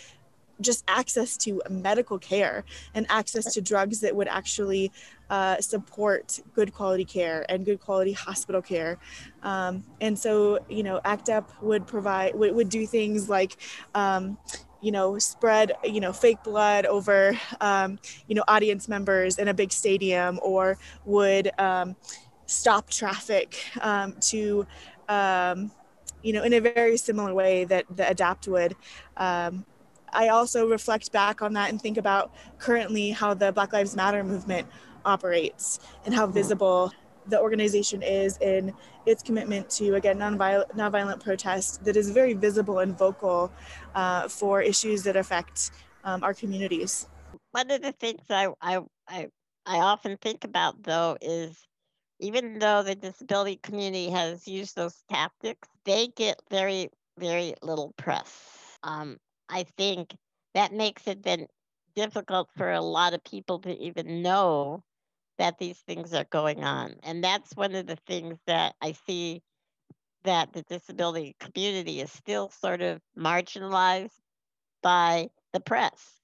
just 0.62 0.84
access 0.88 1.36
to 1.38 1.62
medical 1.70 2.20
care 2.20 2.64
and 2.94 3.06
access 3.10 3.54
to 3.54 3.62
drugs 3.62 4.00
that 4.02 4.16
would 4.16 4.28
actually 4.28 4.92
uh, 5.32 5.62
support 5.62 6.42
good 6.54 6.74
quality 6.74 7.06
care 7.06 7.46
and 7.48 7.66
good 7.66 7.80
quality 7.80 8.12
hospital 8.12 8.62
care. 8.62 8.98
Um, 9.44 9.86
and 10.02 10.20
so, 10.20 10.60
you 10.70 10.84
know, 10.84 11.00
ACT 11.06 11.30
UP 11.30 11.64
would 11.64 11.88
provide, 11.88 12.36
would, 12.36 12.54
would 12.54 12.68
do 12.68 12.86
things 12.86 13.30
like, 13.30 13.56
um, 13.96 14.38
you 14.82 14.92
know, 14.92 15.18
spread, 15.18 15.72
you 15.86 16.02
know, 16.02 16.12
fake 16.12 16.44
blood 16.44 16.86
over, 16.86 17.40
um, 17.62 17.98
you 18.28 18.36
know, 18.36 18.44
audience 18.50 18.90
members 18.90 19.40
in 19.40 19.48
a 19.48 19.54
big 19.54 19.72
stadium 19.72 20.38
or 20.44 20.78
would 21.06 21.50
um, 21.58 21.96
stop 22.46 22.90
traffic 22.90 23.58
um, 23.80 24.14
to, 24.20 24.68
um, 25.08 25.72
you 26.24 26.34
know, 26.34 26.44
in 26.44 26.52
a 26.52 26.60
very 26.60 26.98
similar 26.98 27.34
way 27.34 27.64
that 27.64 27.86
the 27.96 28.04
ADAPT 28.04 28.50
would. 28.50 28.76
I 30.14 30.28
also 30.28 30.68
reflect 30.68 31.14
back 31.14 31.42
on 31.42 31.54
that 31.54 31.70
and 31.70 31.82
think 31.82 31.98
about 31.98 32.34
currently 32.60 33.12
how 33.12 33.34
the 33.34 33.54
Black 33.54 33.72
Lives 33.72 33.96
Matter 33.96 34.26
movement 34.26 34.68
operates 35.06 35.80
and 36.06 36.14
how 36.14 36.28
visible 36.28 36.92
the 37.28 37.40
organization 37.40 38.02
is 38.02 38.38
in 38.40 38.74
its 39.06 39.22
commitment 39.22 39.70
to 39.70 39.96
again 39.96 40.18
nonviolent, 40.18 40.70
nonviolent 40.72 41.24
protest 41.24 41.84
that 41.86 41.96
is 41.96 42.10
very 42.10 42.34
visible 42.34 42.80
and 42.80 42.98
vocal 42.98 43.52
uh, 43.96 44.28
for 44.28 44.62
issues 44.62 45.04
that 45.04 45.16
affect 45.16 45.72
um, 46.04 46.24
our 46.24 46.34
communities. 46.34 47.08
One 47.52 47.70
of 47.70 47.82
the 47.82 47.92
things 47.92 48.22
I, 48.30 48.50
I, 48.62 48.80
I, 49.08 49.28
I 49.66 49.78
often 49.78 50.18
think 50.18 50.44
about 50.44 50.82
though 50.84 51.18
is 51.22 51.58
even 52.20 52.60
though 52.60 52.84
the 52.84 52.96
disability 52.96 53.60
community 53.62 54.10
has 54.10 54.48
used 54.48 54.76
those 54.76 55.04
tactics, 55.10 55.68
they 55.86 56.08
get 56.08 56.40
very, 56.50 56.90
very 57.18 57.56
little 57.62 57.94
press. 57.98 58.78
Um, 58.84 59.18
I 59.50 59.66
think 59.78 60.16
that 60.54 60.72
makes 60.72 61.08
it 61.08 61.24
then 61.24 61.48
difficult 61.96 62.50
for 62.56 62.72
a 62.72 62.82
lot 62.82 63.14
of 63.14 63.24
people 63.24 63.60
to 63.60 63.76
even 63.78 64.22
know 64.22 64.84
that 65.42 65.58
these 65.58 65.80
things 65.80 66.14
are 66.14 66.26
going 66.26 66.64
on. 66.64 66.94
And 67.02 67.24
that's 67.24 67.56
one 67.56 67.74
of 67.74 67.88
the 67.88 67.96
things 68.06 68.38
that 68.46 68.76
I 68.80 68.92
see 68.92 69.42
that 70.24 70.54
the 70.54 70.62
disability 70.62 71.36
community 71.40 72.00
is 72.00 72.12
still 72.12 72.52
sort 72.52 72.84
of 72.84 73.02
marginalized 73.18 74.12
by 74.84 75.30
the 75.52 75.60
press. 75.60 76.22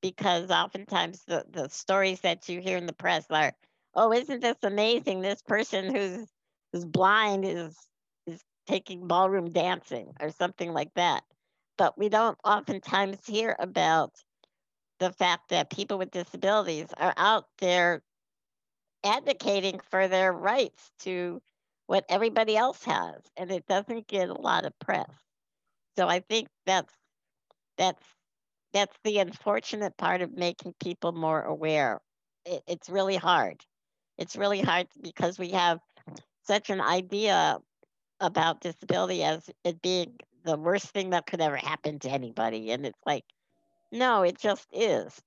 Because 0.00 0.50
oftentimes 0.50 1.22
the, 1.24 1.44
the 1.52 1.68
stories 1.68 2.22
that 2.22 2.48
you 2.48 2.60
hear 2.60 2.76
in 2.76 2.86
the 2.86 2.92
press 2.92 3.26
are, 3.30 3.52
oh, 3.94 4.12
isn't 4.12 4.40
this 4.40 4.56
amazing? 4.64 5.20
This 5.20 5.40
person 5.42 5.94
who's 5.94 6.26
who's 6.72 6.84
blind 6.84 7.44
is 7.44 7.76
is 8.26 8.42
taking 8.66 9.06
ballroom 9.06 9.52
dancing 9.52 10.14
or 10.20 10.30
something 10.30 10.72
like 10.72 10.92
that. 10.96 11.22
But 11.78 11.96
we 11.96 12.08
don't 12.08 12.38
oftentimes 12.42 13.24
hear 13.24 13.54
about 13.60 14.10
the 14.98 15.12
fact 15.12 15.50
that 15.50 15.70
people 15.70 15.96
with 15.96 16.10
disabilities 16.10 16.88
are 16.96 17.14
out 17.16 17.44
there 17.60 18.02
advocating 19.04 19.80
for 19.90 20.08
their 20.08 20.32
rights 20.32 20.90
to 21.00 21.40
what 21.86 22.04
everybody 22.08 22.56
else 22.56 22.82
has 22.84 23.20
and 23.36 23.50
it 23.50 23.66
doesn't 23.66 24.06
get 24.06 24.28
a 24.28 24.40
lot 24.40 24.64
of 24.64 24.78
press. 24.78 25.10
So 25.96 26.08
i 26.08 26.20
think 26.20 26.48
that's 26.66 26.92
that's 27.76 28.02
that's 28.72 28.96
the 29.04 29.18
unfortunate 29.18 29.96
part 29.96 30.22
of 30.22 30.32
making 30.32 30.74
people 30.82 31.12
more 31.12 31.42
aware. 31.42 32.00
It, 32.46 32.62
it's 32.66 32.88
really 32.88 33.16
hard. 33.16 33.60
It's 34.18 34.36
really 34.36 34.60
hard 34.60 34.86
because 35.02 35.38
we 35.38 35.50
have 35.50 35.78
such 36.46 36.70
an 36.70 36.80
idea 36.80 37.58
about 38.20 38.60
disability 38.60 39.22
as 39.22 39.50
it 39.64 39.82
being 39.82 40.16
the 40.44 40.56
worst 40.56 40.86
thing 40.86 41.10
that 41.10 41.26
could 41.26 41.40
ever 41.40 41.56
happen 41.56 41.98
to 42.00 42.10
anybody 42.10 42.70
and 42.72 42.86
it's 42.86 42.98
like 43.06 43.24
no 43.90 44.22
it 44.22 44.38
just 44.38 44.66
is. 44.72 45.20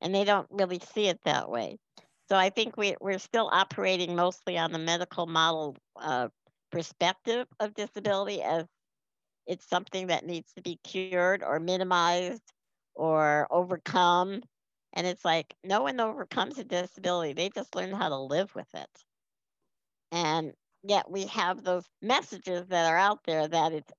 And 0.00 0.14
they 0.14 0.24
don't 0.24 0.48
really 0.50 0.80
see 0.94 1.08
it 1.08 1.20
that 1.24 1.50
way 1.50 1.78
so 2.28 2.36
I 2.36 2.50
think 2.50 2.76
we, 2.76 2.96
we're 3.00 3.18
still 3.18 3.48
operating 3.52 4.16
mostly 4.16 4.58
on 4.58 4.72
the 4.72 4.78
medical 4.78 5.26
model 5.26 5.76
uh, 6.00 6.28
perspective 6.70 7.46
of 7.60 7.74
disability 7.74 8.42
as 8.42 8.66
it's 9.46 9.68
something 9.68 10.08
that 10.08 10.26
needs 10.26 10.52
to 10.54 10.62
be 10.62 10.78
cured 10.84 11.42
or 11.42 11.60
minimized 11.60 12.52
or 12.94 13.46
overcome. 13.50 14.42
And 14.92 15.06
it's 15.06 15.24
like 15.24 15.54
no 15.64 15.82
one 15.82 16.00
overcomes 16.00 16.58
a 16.58 16.64
disability, 16.64 17.32
they 17.32 17.50
just 17.50 17.74
learn 17.76 17.92
how 17.92 18.08
to 18.08 18.16
live 18.16 18.54
with 18.54 18.72
it. 18.74 19.04
And 20.12 20.52
yet 20.82 21.10
we 21.10 21.26
have 21.26 21.62
those 21.62 21.84
messages 22.02 22.66
that 22.68 22.90
are 22.90 22.98
out 22.98 23.24
there 23.24 23.46
that 23.46 23.72
it's 23.72 23.92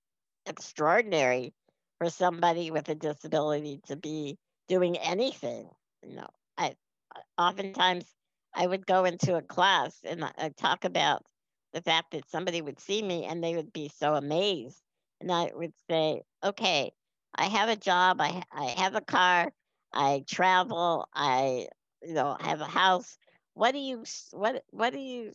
extraordinary 0.45 1.54
for 1.97 2.10
somebody 2.10 2.71
with 2.71 2.89
a 2.89 2.95
disability 2.95 3.80
to 3.88 3.95
be 3.95 4.38
doing 4.67 4.97
anything. 4.97 5.69
You 6.04 6.15
know, 6.15 6.28
I 6.58 6.75
oftentimes 7.38 8.16
I 8.58 8.67
would 8.67 8.88
go 8.88 9.06
into 9.06 9.38
a 9.38 9.41
class 9.43 10.02
and 10.04 10.26
I 10.26 10.50
talk 10.58 10.84
about 10.86 11.26
the 11.74 11.82
fact 11.82 12.12
that 12.12 12.30
somebody 12.30 12.62
would 12.62 12.80
see 12.80 13.04
me 13.04 13.26
and 13.26 13.43
they 13.43 13.56
would 13.56 13.72
be 13.72 13.89
so 13.89 14.15
amazed. 14.15 14.82
And 15.22 15.32
I 15.32 15.52
would 15.54 15.74
say, 15.89 16.24
okay, 16.43 16.93
I 17.36 17.46
have 17.46 17.70
a 17.70 17.76
job, 17.76 18.20
I, 18.22 18.43
I 18.52 18.65
have 18.82 18.96
a 18.96 19.02
car, 19.02 19.54
I 19.93 20.26
travel, 20.28 21.08
I 21.13 21.67
you 22.04 22.13
know 22.15 22.38
have 22.41 22.62
a 22.62 22.65
house. 22.65 23.17
What 23.54 23.74
do 23.74 23.80
you 23.80 24.04
what 24.32 24.63
what 24.72 24.93
do 24.93 25.00
you 25.00 25.34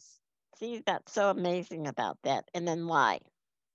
see 0.59 0.83
that's 0.85 1.13
so 1.13 1.31
amazing 1.31 1.87
about 1.87 2.19
that? 2.25 2.51
And 2.55 2.67
then 2.69 2.89
why? 2.89 3.21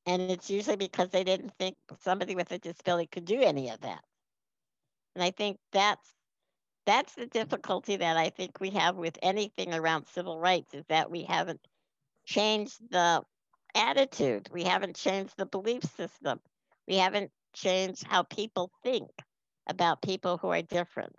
And 0.06 0.22
it's 0.22 0.50
usually 0.50 0.78
because 0.78 1.10
they 1.10 1.24
didn't 1.24 1.54
think 1.58 1.78
somebody 2.02 2.36
with 2.36 2.52
a 2.52 2.60
disability 2.60 3.08
could 3.08 3.26
do 3.26 3.42
any 3.42 3.70
of 3.70 3.82
that. 3.82 4.04
And 5.16 5.24
I 5.24 5.32
think 5.32 5.60
that's 5.72 6.17
that's 6.88 7.16
the 7.16 7.28
difficulty 7.28 7.98
that 7.98 8.16
I 8.16 8.30
think 8.30 8.62
we 8.62 8.70
have 8.72 8.96
with 8.96 9.20
anything 9.22 9.74
around 9.74 10.08
civil 10.08 10.40
rights 10.40 10.74
is 10.74 10.86
that 10.88 11.12
we 11.12 11.24
haven't 11.24 11.60
changed 12.26 12.80
the 12.90 13.22
attitude. 13.76 14.50
We 14.54 14.64
haven't 14.64 14.96
changed 14.96 15.34
the 15.38 15.46
belief 15.46 15.84
system. 15.84 16.40
We 16.88 16.96
haven't 16.96 17.30
changed 17.54 18.08
how 18.08 18.24
people 18.24 18.72
think 18.84 19.10
about 19.68 20.02
people 20.02 20.38
who 20.38 20.48
are 20.48 20.62
different. 20.62 21.16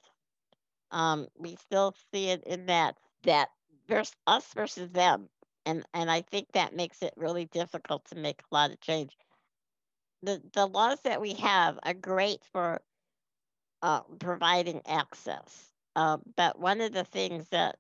Um, 0.90 1.28
we 1.38 1.56
still 1.56 1.94
see 2.12 2.30
it 2.30 2.44
in 2.44 2.66
that 2.66 2.96
that 3.24 3.50
versus 3.86 4.16
us 4.26 4.46
versus 4.54 4.88
them, 4.90 5.28
and 5.66 5.84
and 5.92 6.10
I 6.10 6.22
think 6.22 6.48
that 6.52 6.74
makes 6.74 7.02
it 7.02 7.12
really 7.14 7.44
difficult 7.44 8.06
to 8.06 8.16
make 8.16 8.40
a 8.40 8.54
lot 8.54 8.70
of 8.70 8.80
change. 8.80 9.14
The 10.22 10.40
the 10.54 10.66
laws 10.66 11.00
that 11.04 11.20
we 11.20 11.34
have 11.34 11.78
are 11.82 11.92
great 11.92 12.40
for 12.52 12.80
uh, 13.82 14.00
providing 14.18 14.82
access. 14.86 15.72
Uh, 15.96 16.18
but 16.36 16.58
one 16.58 16.80
of 16.80 16.92
the 16.92 17.04
things 17.04 17.48
that 17.48 17.76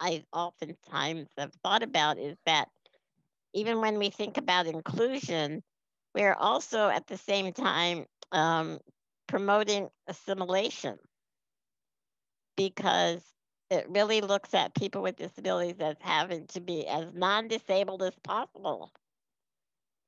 I 0.00 0.24
oftentimes 0.32 1.28
have 1.38 1.52
thought 1.62 1.82
about 1.82 2.18
is 2.18 2.36
that 2.46 2.68
even 3.54 3.80
when 3.80 3.98
we 3.98 4.10
think 4.10 4.36
about 4.36 4.66
inclusion, 4.66 5.62
we're 6.14 6.34
also 6.34 6.88
at 6.88 7.06
the 7.06 7.16
same 7.16 7.52
time 7.52 8.06
um, 8.32 8.78
promoting 9.26 9.88
assimilation 10.08 10.98
because 12.56 13.22
it 13.70 13.86
really 13.88 14.20
looks 14.20 14.54
at 14.54 14.74
people 14.74 15.02
with 15.02 15.16
disabilities 15.16 15.76
as 15.80 15.96
having 16.00 16.46
to 16.48 16.60
be 16.60 16.86
as 16.86 17.06
non 17.14 17.48
disabled 17.48 18.02
as 18.02 18.14
possible. 18.22 18.92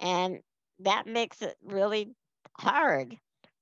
And 0.01 0.40
that 0.81 1.07
makes 1.07 1.42
it 1.42 1.57
really 1.64 2.14
hard 2.59 3.16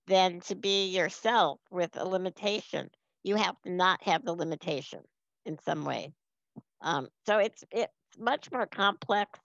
than 0.06 0.40
to 0.40 0.54
be 0.54 0.88
yourself 0.88 1.60
with 1.70 1.90
a 1.96 2.04
limitation. 2.04 2.90
You 3.22 3.36
have 3.36 3.60
to 3.62 3.70
not 3.70 4.02
have 4.02 4.24
the 4.24 4.34
limitation 4.34 5.00
in 5.46 5.58
some 5.58 5.84
way. 5.84 6.12
Um, 6.80 7.08
so 7.26 7.38
it's 7.38 7.64
it's 7.70 7.92
much 8.18 8.52
more 8.52 8.66
complex. 8.66 9.38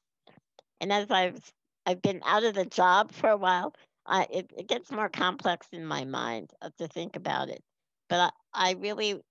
And 0.82 0.92
as 0.92 1.10
I've 1.10 1.40
I've 1.86 2.02
been 2.02 2.22
out 2.26 2.44
of 2.44 2.54
the 2.54 2.66
job 2.66 3.12
for 3.12 3.30
a 3.30 3.38
while, 3.38 3.74
it, 4.10 4.52
it 4.58 4.68
gets 4.68 4.92
more 4.92 5.10
complex 5.10 5.68
in 5.72 5.86
my 5.86 6.06
mind 6.06 6.52
uh, 6.62 6.70
to 6.78 6.88
think 6.88 7.16
about 7.16 7.50
it. 7.50 7.64
But 8.10 8.34
I, 8.54 8.70
I 8.70 8.74
really 8.74 9.22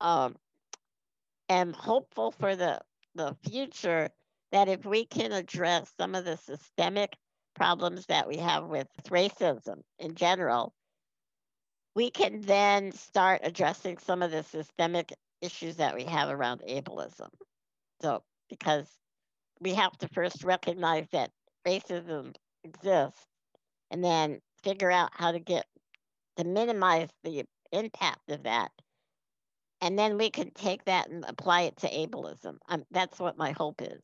um, 0.00 0.36
am 1.48 1.72
hopeful 1.72 2.32
for 2.32 2.56
the 2.56 2.80
the 3.14 3.36
future 3.48 4.08
that 4.52 4.68
if 4.68 4.84
we 4.84 5.04
can 5.04 5.32
address 5.32 5.92
some 5.98 6.14
of 6.14 6.24
the 6.24 6.36
systemic 6.36 7.14
problems 7.54 8.06
that 8.06 8.28
we 8.28 8.36
have 8.36 8.64
with 8.64 8.86
racism 9.08 9.82
in 9.98 10.14
general, 10.14 10.72
we 11.94 12.10
can 12.10 12.40
then 12.42 12.92
start 12.92 13.40
addressing 13.42 13.98
some 13.98 14.22
of 14.22 14.30
the 14.30 14.42
systemic 14.42 15.12
issues 15.40 15.76
that 15.76 15.94
we 15.94 16.04
have 16.04 16.28
around 16.28 16.62
ableism. 16.68 17.28
So, 18.00 18.22
because 18.48 18.86
we 19.60 19.74
have 19.74 19.96
to 19.98 20.08
first 20.08 20.44
recognize 20.44 21.06
that 21.12 21.30
racism 21.66 22.34
exists 22.64 23.26
and 23.90 24.02
then 24.02 24.40
figure 24.62 24.90
out 24.90 25.10
how 25.12 25.32
to 25.32 25.38
get 25.38 25.66
to 26.36 26.44
minimize 26.44 27.08
the 27.24 27.44
impact 27.72 28.30
of 28.30 28.44
that. 28.44 28.70
And 29.80 29.98
then 29.98 30.18
we 30.18 30.30
can 30.30 30.50
take 30.52 30.84
that 30.86 31.08
and 31.08 31.24
apply 31.26 31.62
it 31.62 31.76
to 31.78 31.88
ableism. 31.88 32.58
Um, 32.68 32.84
that's 32.90 33.18
what 33.18 33.38
my 33.38 33.52
hope 33.52 33.80
is. 33.80 34.02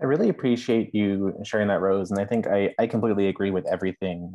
I 0.00 0.04
really 0.04 0.28
appreciate 0.28 0.94
you 0.94 1.32
sharing 1.44 1.68
that, 1.68 1.80
Rose. 1.80 2.10
And 2.10 2.20
I 2.20 2.24
think 2.24 2.46
I, 2.46 2.74
I 2.78 2.86
completely 2.86 3.28
agree 3.28 3.50
with 3.50 3.66
everything 3.66 4.32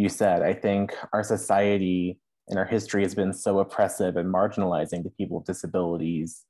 you 0.00 0.08
said. 0.08 0.42
I 0.42 0.54
think 0.54 0.94
our 1.12 1.22
society 1.22 2.18
and 2.48 2.58
our 2.58 2.64
history 2.64 3.02
has 3.02 3.14
been 3.14 3.32
so 3.32 3.58
oppressive 3.60 4.16
and 4.16 4.32
marginalizing 4.32 5.02
to 5.04 5.10
people 5.10 5.38
with 5.38 5.46
disabilities. 5.46 6.44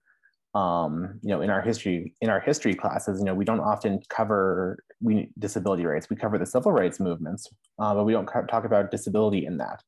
Um, 0.54 1.20
you 1.22 1.30
know, 1.30 1.40
in 1.42 1.50
our 1.50 1.62
history, 1.62 2.14
in 2.20 2.30
our 2.30 2.40
history 2.40 2.74
classes, 2.74 3.18
you 3.20 3.24
know, 3.24 3.34
we 3.34 3.44
don't 3.44 3.60
often 3.60 4.00
cover 4.08 4.78
we 5.00 5.30
disability 5.38 5.84
rights. 5.84 6.08
We 6.10 6.16
cover 6.16 6.38
the 6.38 6.46
civil 6.46 6.72
rights 6.72 6.98
movements, 7.00 7.42
uh, 7.78 7.94
but 7.94 8.04
we 8.04 8.12
don't 8.12 8.26
talk 8.26 8.64
about 8.64 8.90
disability 8.90 9.46
in 9.46 9.58
that. 9.58 9.78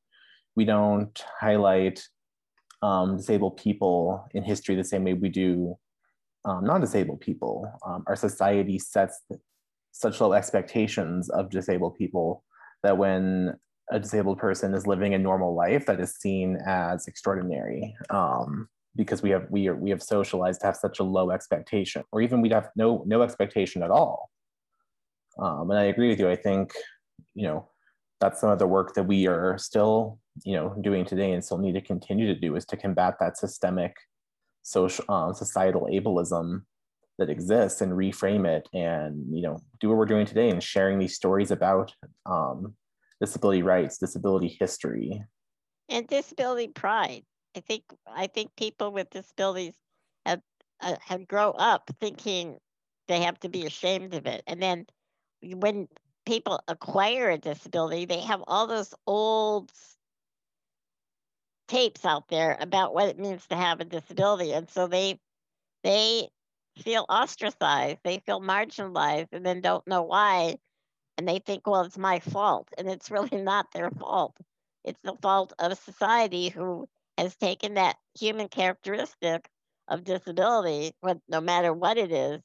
we 0.55 0.65
don't 0.65 1.23
highlight 1.39 2.07
um, 2.81 3.17
disabled 3.17 3.57
people 3.57 4.25
in 4.33 4.43
history 4.43 4.75
the 4.75 4.83
same 4.83 5.03
way 5.03 5.13
we 5.13 5.29
do 5.29 5.75
um, 6.45 6.65
non-disabled 6.65 7.21
people. 7.21 7.71
Um, 7.85 8.03
our 8.07 8.15
society 8.15 8.77
sets 8.77 9.21
such 9.91 10.19
low 10.19 10.33
expectations 10.33 11.29
of 11.29 11.49
disabled 11.49 11.95
people 11.95 12.43
that 12.83 12.97
when 12.97 13.57
a 13.91 13.99
disabled 13.99 14.37
person 14.37 14.73
is 14.73 14.87
living 14.87 15.13
a 15.13 15.19
normal 15.19 15.55
life, 15.55 15.85
that 15.85 15.99
is 15.99 16.15
seen 16.15 16.57
as 16.65 17.07
extraordinary 17.07 17.95
um, 18.09 18.69
because 18.95 19.21
we 19.21 19.29
have 19.31 19.47
we 19.49 19.67
are 19.67 19.75
we 19.75 19.89
have 19.89 20.03
socialized 20.03 20.61
to 20.61 20.67
have 20.67 20.75
such 20.75 20.99
a 20.99 21.03
low 21.03 21.31
expectation, 21.31 22.03
or 22.11 22.21
even 22.21 22.41
we'd 22.41 22.53
have 22.53 22.69
no 22.75 23.03
no 23.05 23.21
expectation 23.21 23.83
at 23.83 23.91
all. 23.91 24.29
Um, 25.39 25.71
and 25.71 25.79
I 25.79 25.85
agree 25.85 26.09
with 26.09 26.19
you. 26.19 26.29
I 26.29 26.35
think 26.35 26.73
you 27.33 27.47
know 27.47 27.69
that's 28.19 28.39
some 28.39 28.49
of 28.49 28.59
the 28.59 28.67
work 28.67 28.93
that 28.95 29.03
we 29.03 29.27
are 29.27 29.57
still 29.57 30.19
you 30.43 30.55
know 30.55 30.75
doing 30.81 31.05
today 31.05 31.31
and 31.31 31.43
still 31.43 31.57
need 31.57 31.73
to 31.73 31.81
continue 31.81 32.27
to 32.27 32.39
do 32.39 32.55
is 32.55 32.65
to 32.65 32.77
combat 32.77 33.15
that 33.19 33.37
systemic 33.37 33.95
social 34.63 35.05
um, 35.09 35.33
societal 35.33 35.87
ableism 35.91 36.63
that 37.19 37.29
exists 37.29 37.81
and 37.81 37.91
reframe 37.91 38.47
it 38.47 38.67
and 38.73 39.25
you 39.35 39.41
know 39.41 39.59
do 39.79 39.89
what 39.89 39.97
we're 39.97 40.05
doing 40.05 40.25
today 40.25 40.49
and 40.49 40.63
sharing 40.63 40.99
these 40.99 41.15
stories 41.15 41.51
about 41.51 41.93
um, 42.25 42.73
disability 43.19 43.61
rights 43.63 43.97
disability 43.97 44.57
history. 44.59 45.23
And 45.89 46.07
disability 46.07 46.67
pride. 46.67 47.23
I 47.55 47.59
think 47.59 47.83
i 48.07 48.27
think 48.27 48.55
people 48.55 48.91
with 48.91 49.09
disabilities 49.11 49.75
have 50.25 50.41
uh, 50.81 50.95
have 51.05 51.27
grow 51.27 51.51
up 51.51 51.89
thinking 51.99 52.57
they 53.07 53.21
have 53.21 53.39
to 53.41 53.49
be 53.49 53.65
ashamed 53.65 54.13
of 54.13 54.25
it. 54.25 54.43
And 54.47 54.61
then 54.61 54.85
when 55.41 55.87
people 56.25 56.61
acquire 56.67 57.29
a 57.29 57.37
disability 57.37 58.05
they 58.05 58.21
have 58.21 58.43
all 58.47 58.65
those 58.65 58.93
old 59.05 59.71
tapes 61.67 62.05
out 62.05 62.27
there 62.27 62.57
about 62.59 62.93
what 62.93 63.09
it 63.09 63.19
means 63.19 63.45
to 63.47 63.55
have 63.55 63.79
a 63.79 63.85
disability. 63.85 64.53
And 64.53 64.69
so 64.69 64.87
they 64.87 65.19
they 65.83 66.29
feel 66.77 67.05
ostracized 67.09 67.99
they 68.03 68.19
feel 68.25 68.41
marginalized 68.41 69.27
and 69.31 69.45
then 69.45 69.61
don't 69.61 69.87
know 69.87 70.01
why 70.03 70.55
and 71.17 71.27
they 71.27 71.39
think 71.39 71.67
well 71.67 71.81
it's 71.81 71.97
my 71.97 72.19
fault 72.19 72.67
and 72.77 72.89
it's 72.89 73.11
really 73.11 73.41
not 73.41 73.71
their 73.71 73.91
fault. 73.91 74.35
It's 74.83 74.99
the 75.03 75.15
fault 75.21 75.53
of 75.59 75.77
society 75.77 76.49
who 76.49 76.87
has 77.17 77.35
taken 77.35 77.75
that 77.75 77.97
human 78.19 78.49
characteristic 78.49 79.47
of 79.87 80.03
disability 80.03 80.93
no 81.29 81.41
matter 81.41 81.71
what 81.73 81.97
it 81.97 82.11
is 82.11 82.41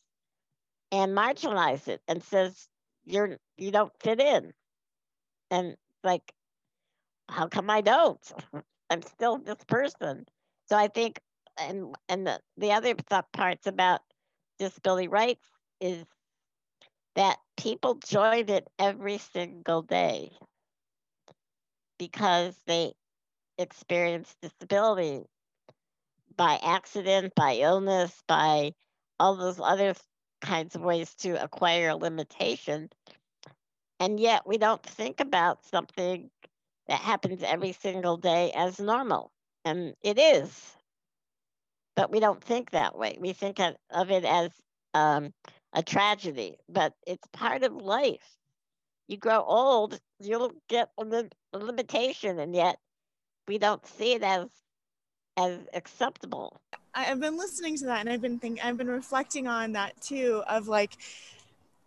and 0.92 1.16
marginalized 1.16 1.88
it 1.88 2.00
and 2.08 2.22
says 2.22 2.68
you're 3.04 3.38
you 3.56 3.70
don't 3.70 3.92
fit 4.00 4.20
in. 4.20 4.52
And 5.50 5.76
like 6.04 6.32
how 7.28 7.48
come 7.48 7.70
i 7.70 7.80
don't? 7.80 8.32
I'm 8.90 9.02
still 9.02 9.38
this 9.38 9.62
person. 9.66 10.24
So 10.66 10.76
I 10.76 10.88
think, 10.88 11.20
and 11.58 11.94
and 12.08 12.26
the, 12.26 12.40
the 12.56 12.72
other 12.72 12.94
parts 13.32 13.66
about 13.66 14.00
disability 14.58 15.08
rights 15.08 15.46
is 15.80 16.04
that 17.14 17.38
people 17.56 17.94
join 17.94 18.48
it 18.48 18.68
every 18.78 19.18
single 19.18 19.82
day 19.82 20.30
because 21.98 22.54
they 22.66 22.92
experience 23.58 24.34
disability 24.40 25.24
by 26.36 26.58
accident, 26.62 27.34
by 27.34 27.54
illness, 27.54 28.22
by 28.28 28.72
all 29.18 29.34
those 29.34 29.60
other 29.60 29.94
kinds 30.40 30.76
of 30.76 30.82
ways 30.82 31.14
to 31.16 31.42
acquire 31.42 31.94
limitation. 31.94 32.88
And 34.00 34.20
yet 34.20 34.46
we 34.46 34.58
don't 34.58 34.82
think 34.82 35.20
about 35.20 35.64
something 35.66 36.30
that 36.86 37.00
happens 37.00 37.42
every 37.42 37.72
single 37.72 38.16
day 38.16 38.52
as 38.54 38.78
normal. 38.78 39.32
And 39.64 39.94
it 40.02 40.18
is. 40.18 40.77
But 41.98 42.12
we 42.12 42.20
don't 42.20 42.40
think 42.40 42.70
that 42.70 42.96
way. 42.96 43.18
We 43.18 43.32
think 43.32 43.58
of 43.58 44.10
it 44.12 44.24
as 44.24 44.52
um, 44.94 45.34
a 45.72 45.82
tragedy, 45.82 46.56
but 46.68 46.92
it's 47.08 47.26
part 47.32 47.64
of 47.64 47.72
life. 47.72 48.36
You 49.08 49.16
grow 49.16 49.42
old, 49.42 49.98
you'll 50.20 50.52
get 50.68 50.90
a, 50.96 51.02
li- 51.04 51.28
a 51.52 51.58
limitation, 51.58 52.38
and 52.38 52.54
yet 52.54 52.76
we 53.48 53.58
don't 53.58 53.84
see 53.84 54.12
it 54.12 54.22
as 54.22 54.46
as 55.36 55.58
acceptable. 55.74 56.60
I've 56.94 57.18
been 57.18 57.36
listening 57.36 57.76
to 57.78 57.86
that, 57.86 57.98
and 57.98 58.08
I've 58.08 58.20
been 58.20 58.38
thinking, 58.38 58.64
I've 58.64 58.76
been 58.76 58.86
reflecting 58.86 59.48
on 59.48 59.72
that 59.72 60.00
too. 60.00 60.44
Of 60.48 60.68
like, 60.68 60.92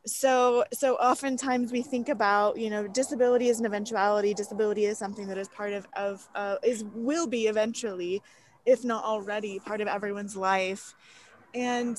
so 0.06 0.66
so 0.74 0.96
oftentimes 0.96 1.72
we 1.72 1.84
think 1.84 2.10
about 2.10 2.58
you 2.58 2.70
know 2.70 2.86
disability 2.86 3.48
is 3.48 3.62
an 3.62 3.66
eventuality 3.66 4.34
disability 4.34 4.84
is 4.84 4.98
something 4.98 5.28
that 5.28 5.38
is 5.38 5.48
part 5.48 5.72
of 5.72 5.88
of 5.96 6.28
uh, 6.36 6.58
is 6.64 6.84
will 6.94 7.28
be 7.28 7.48
eventually 7.48 8.22
if 8.66 8.84
not 8.84 9.04
already 9.04 9.60
part 9.60 9.82
of 9.82 9.88
everyone's 9.88 10.36
life. 10.36 10.96
And 11.54 11.98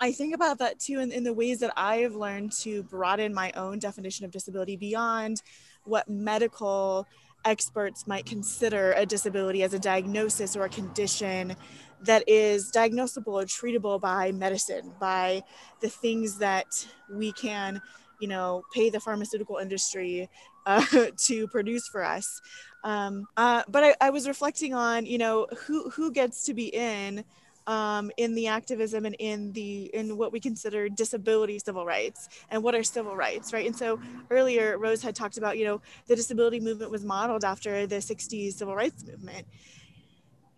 i 0.00 0.12
think 0.12 0.32
about 0.32 0.58
that 0.58 0.78
too 0.78 1.00
in, 1.00 1.10
in 1.10 1.24
the 1.24 1.32
ways 1.32 1.58
that 1.58 1.72
i 1.76 1.96
have 1.96 2.14
learned 2.14 2.52
to 2.52 2.84
broaden 2.84 3.34
my 3.34 3.50
own 3.56 3.80
definition 3.80 4.24
of 4.24 4.30
disability 4.30 4.76
beyond 4.76 5.42
what 5.82 6.08
medical 6.08 7.04
experts 7.44 8.06
might 8.06 8.26
consider 8.26 8.92
a 8.92 9.06
disability 9.06 9.62
as 9.62 9.74
a 9.74 9.78
diagnosis 9.78 10.56
or 10.56 10.64
a 10.64 10.68
condition 10.68 11.54
that 12.02 12.22
is 12.28 12.70
diagnosable 12.70 13.32
or 13.32 13.44
treatable 13.44 14.00
by 14.00 14.30
medicine, 14.32 14.92
by 15.00 15.42
the 15.80 15.88
things 15.88 16.38
that 16.38 16.86
we 17.10 17.32
can, 17.32 17.80
you 18.20 18.28
know, 18.28 18.62
pay 18.72 18.90
the 18.90 19.00
pharmaceutical 19.00 19.56
industry 19.56 20.28
uh, 20.66 20.84
to 21.26 21.48
produce 21.48 21.88
for 21.88 22.04
us. 22.04 22.40
Um, 22.84 23.26
uh, 23.36 23.62
but 23.68 23.84
I, 23.84 23.94
I, 24.00 24.10
was 24.10 24.28
reflecting 24.28 24.74
on, 24.74 25.06
you 25.06 25.18
know, 25.18 25.46
who 25.66 25.90
who 25.90 26.12
gets 26.12 26.44
to 26.44 26.54
be 26.54 26.66
in. 26.68 27.24
Um, 27.66 28.10
in 28.16 28.34
the 28.34 28.46
activism 28.46 29.04
and 29.04 29.14
in 29.18 29.52
the 29.52 29.90
in 29.92 30.16
what 30.16 30.32
we 30.32 30.40
consider 30.40 30.88
disability 30.88 31.58
civil 31.58 31.84
rights 31.84 32.30
and 32.50 32.62
what 32.62 32.74
are 32.74 32.82
civil 32.82 33.14
rights 33.14 33.52
right 33.52 33.66
and 33.66 33.76
so 33.76 34.00
earlier 34.30 34.78
rose 34.78 35.02
had 35.02 35.14
talked 35.14 35.36
about 35.36 35.58
you 35.58 35.66
know 35.66 35.82
the 36.06 36.16
disability 36.16 36.60
movement 36.60 36.90
was 36.90 37.04
modeled 37.04 37.44
after 37.44 37.86
the 37.86 37.96
60s 37.96 38.54
civil 38.54 38.74
rights 38.74 39.04
movement 39.04 39.46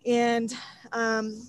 and 0.05 0.53
um, 0.93 1.41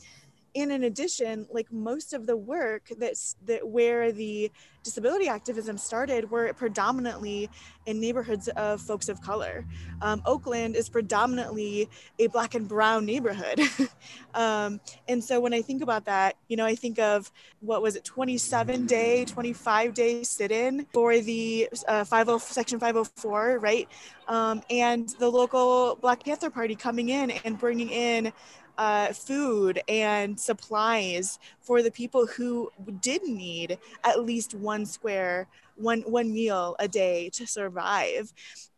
and 0.54 0.72
in 0.72 0.84
addition 0.84 1.46
like 1.50 1.70
most 1.72 2.12
of 2.12 2.26
the 2.26 2.36
work 2.36 2.90
that's 2.98 3.36
that 3.46 3.66
where 3.66 4.12
the 4.12 4.50
disability 4.82 5.28
activism 5.28 5.78
started 5.78 6.30
were 6.30 6.52
predominantly 6.54 7.48
in 7.86 8.00
neighborhoods 8.00 8.48
of 8.48 8.80
folks 8.80 9.08
of 9.08 9.20
color. 9.20 9.64
Um, 10.00 10.22
oakland 10.26 10.74
is 10.74 10.88
predominantly 10.88 11.88
a 12.18 12.26
black 12.28 12.54
and 12.54 12.68
brown 12.68 13.06
neighborhood. 13.06 13.60
Um, 14.34 14.80
and 15.08 15.22
so 15.22 15.40
when 15.40 15.52
i 15.52 15.60
think 15.60 15.82
about 15.82 16.06
that 16.06 16.36
you 16.48 16.56
know 16.56 16.64
i 16.64 16.74
think 16.74 16.98
of 16.98 17.30
what 17.60 17.82
was 17.82 17.96
it 17.96 18.04
27 18.04 18.86
day 18.86 19.26
25 19.26 19.92
day 19.92 20.22
sit-in 20.22 20.86
for 20.94 21.18
the 21.18 21.68
uh, 21.86 22.02
50 22.02 22.38
section 22.38 22.80
504 22.80 23.58
right? 23.58 23.88
Um, 24.28 24.62
and 24.70 25.08
the 25.18 25.28
local 25.28 25.96
black 25.96 26.24
panther 26.24 26.50
party 26.50 26.74
coming 26.74 27.08
in 27.08 27.30
and 27.30 27.58
bringing 27.58 27.90
in 27.90 28.32
uh, 28.78 29.12
food 29.12 29.80
and 29.88 30.38
supplies 30.38 31.38
for 31.60 31.82
the 31.82 31.90
people 31.90 32.26
who 32.26 32.70
did 33.00 33.22
need 33.24 33.78
at 34.04 34.24
least 34.24 34.54
one 34.54 34.86
square, 34.86 35.46
one 35.76 36.02
one 36.02 36.32
meal 36.32 36.76
a 36.78 36.88
day 36.88 37.28
to 37.30 37.46
survive. 37.46 38.32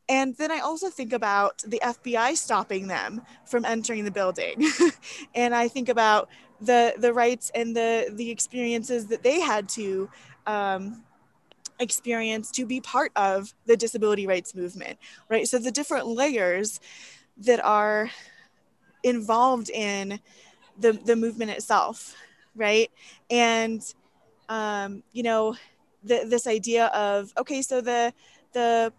And 0.08 0.36
then 0.36 0.50
I 0.52 0.58
also 0.58 0.90
think 0.90 1.12
about 1.12 1.62
the 1.66 1.80
FBI 1.82 2.36
stopping 2.36 2.88
them 2.88 3.22
from 3.46 3.64
entering 3.64 4.04
the 4.04 4.10
building. 4.10 4.62
and 5.34 5.54
I 5.54 5.68
think 5.68 5.88
about 5.88 6.28
the 6.60 6.94
the 6.98 7.12
rights 7.12 7.50
and 7.54 7.74
the 7.74 8.12
the 8.12 8.30
experiences 8.30 9.06
that 9.06 9.22
they 9.22 9.40
had 9.40 9.68
to 9.70 10.10
um, 10.46 11.02
experience 11.78 12.50
to 12.52 12.66
be 12.66 12.80
part 12.80 13.12
of 13.16 13.54
the 13.66 13.76
disability 13.76 14.26
rights 14.26 14.54
movement, 14.54 14.98
right? 15.28 15.48
So 15.48 15.58
the 15.58 15.70
different 15.72 16.06
layers 16.06 16.80
that 17.38 17.64
are 17.64 18.10
involved 19.04 19.70
in 19.70 20.18
the 20.80 20.92
the 20.92 21.14
movement 21.14 21.52
itself 21.52 22.16
right? 22.54 22.90
And 23.30 23.82
um, 24.48 25.02
you 25.12 25.22
know 25.22 25.56
the, 26.02 26.26
this 26.28 26.46
idea 26.46 26.86
of 26.86 27.32
okay 27.38 27.62
so 27.62 27.80
the 27.80 28.12
the 28.52 28.92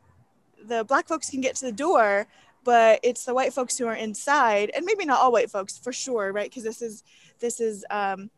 the 0.65 0.83
black 0.85 1.07
folks 1.07 1.29
can 1.29 1.41
get 1.41 1.55
to 1.55 1.65
the 1.65 1.71
door 1.71 2.25
but 2.63 2.99
it's 3.03 3.25
the 3.25 3.33
white 3.33 3.53
folks 3.53 3.77
who 3.77 3.85
are 3.85 3.93
inside 3.95 4.71
and 4.75 4.85
maybe 4.85 5.05
not 5.05 5.19
all 5.19 5.31
white 5.31 5.51
folks 5.51 5.77
for 5.77 5.93
sure 5.93 6.31
right? 6.31 6.49
Because 6.49 6.63
this 6.63 6.81
is 6.81 7.03
this 7.39 7.59
is 7.59 7.85
um, 7.89 8.29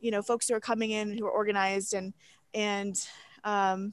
you 0.00 0.10
know 0.10 0.22
folks 0.22 0.48
who 0.48 0.54
are 0.54 0.60
coming 0.60 0.90
in 0.92 1.16
who 1.16 1.26
are 1.26 1.30
organized 1.30 1.94
and 1.94 2.12
and 2.54 3.06
um, 3.44 3.92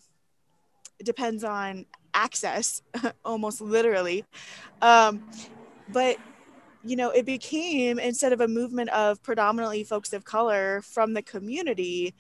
depends 1.04 1.44
on 1.44 1.86
access 2.13 2.82
almost 3.26 3.62
literally. 3.62 4.26
Um, 4.82 5.24
but 5.92 6.18
you 6.84 6.96
know, 6.96 7.10
it 7.10 7.26
became 7.26 8.00
instead 8.00 8.34
of 8.34 8.42
a 8.42 8.48
movement 8.48 8.89
of 8.89 9.22
predominantly 9.22 9.84
folks 9.84 10.13
of 10.13 10.24
color 10.24 10.82
from 10.82 11.13
the 11.13 11.22
community, 11.22 12.13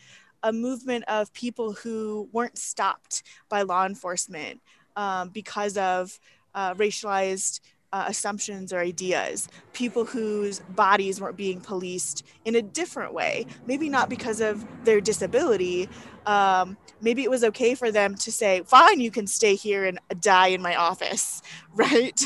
a 0.43 0.51
movement 0.51 1.03
of 1.07 1.31
people 1.33 1.73
who 1.73 2.29
weren't 2.31 2.57
stopped 2.57 3.23
by 3.49 3.61
law 3.61 3.85
enforcement 3.85 4.61
um, 4.95 5.29
because 5.29 5.77
of 5.77 6.19
uh, 6.55 6.73
racialized 6.75 7.61
uh, 7.91 8.05
assumptions 8.07 8.71
or 8.71 8.79
ideas, 8.79 9.47
people 9.73 10.05
whose 10.05 10.59
bodies 10.59 11.19
weren't 11.19 11.37
being 11.37 11.59
policed 11.59 12.23
in 12.45 12.55
a 12.55 12.61
different 12.61 13.13
way. 13.13 13.45
Maybe 13.65 13.89
not 13.89 14.09
because 14.09 14.41
of 14.41 14.65
their 14.85 15.01
disability. 15.01 15.89
Um, 16.29 16.77
maybe 17.01 17.23
it 17.23 17.29
was 17.31 17.43
okay 17.43 17.73
for 17.73 17.91
them 17.91 18.13
to 18.13 18.31
say, 18.31 18.61
fine, 18.63 18.99
you 18.99 19.09
can 19.09 19.25
stay 19.25 19.55
here 19.55 19.85
and 19.85 19.99
die 20.21 20.49
in 20.49 20.61
my 20.61 20.75
office, 20.75 21.41
right? 21.73 22.21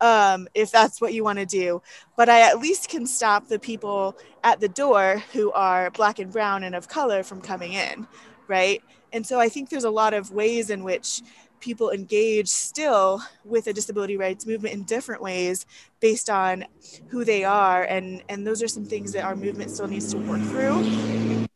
um, 0.00 0.48
if 0.52 0.72
that's 0.72 1.00
what 1.00 1.14
you 1.14 1.22
want 1.22 1.38
to 1.38 1.46
do. 1.46 1.80
But 2.16 2.28
I 2.28 2.40
at 2.40 2.58
least 2.58 2.88
can 2.88 3.06
stop 3.06 3.46
the 3.46 3.60
people 3.60 4.16
at 4.42 4.58
the 4.58 4.68
door 4.68 5.22
who 5.32 5.52
are 5.52 5.92
black 5.92 6.18
and 6.18 6.32
brown 6.32 6.64
and 6.64 6.74
of 6.74 6.88
color 6.88 7.22
from 7.22 7.40
coming 7.40 7.74
in, 7.74 8.08
right? 8.48 8.82
And 9.12 9.24
so 9.24 9.38
I 9.38 9.48
think 9.48 9.70
there's 9.70 9.84
a 9.84 9.90
lot 9.90 10.12
of 10.12 10.32
ways 10.32 10.68
in 10.68 10.82
which 10.82 11.22
people 11.60 11.92
engage 11.92 12.48
still 12.48 13.22
with 13.44 13.66
the 13.66 13.72
disability 13.72 14.16
rights 14.16 14.44
movement 14.44 14.74
in 14.74 14.82
different 14.82 15.22
ways 15.22 15.66
based 16.00 16.28
on 16.28 16.64
who 17.08 17.24
they 17.24 17.44
are 17.44 17.84
and 17.84 18.22
and 18.28 18.46
those 18.46 18.62
are 18.62 18.68
some 18.68 18.84
things 18.84 19.10
that 19.12 19.24
our 19.24 19.34
movement 19.34 19.70
still 19.70 19.88
needs 19.88 20.12
to 20.12 20.18
work 20.18 20.42
through 20.42 21.46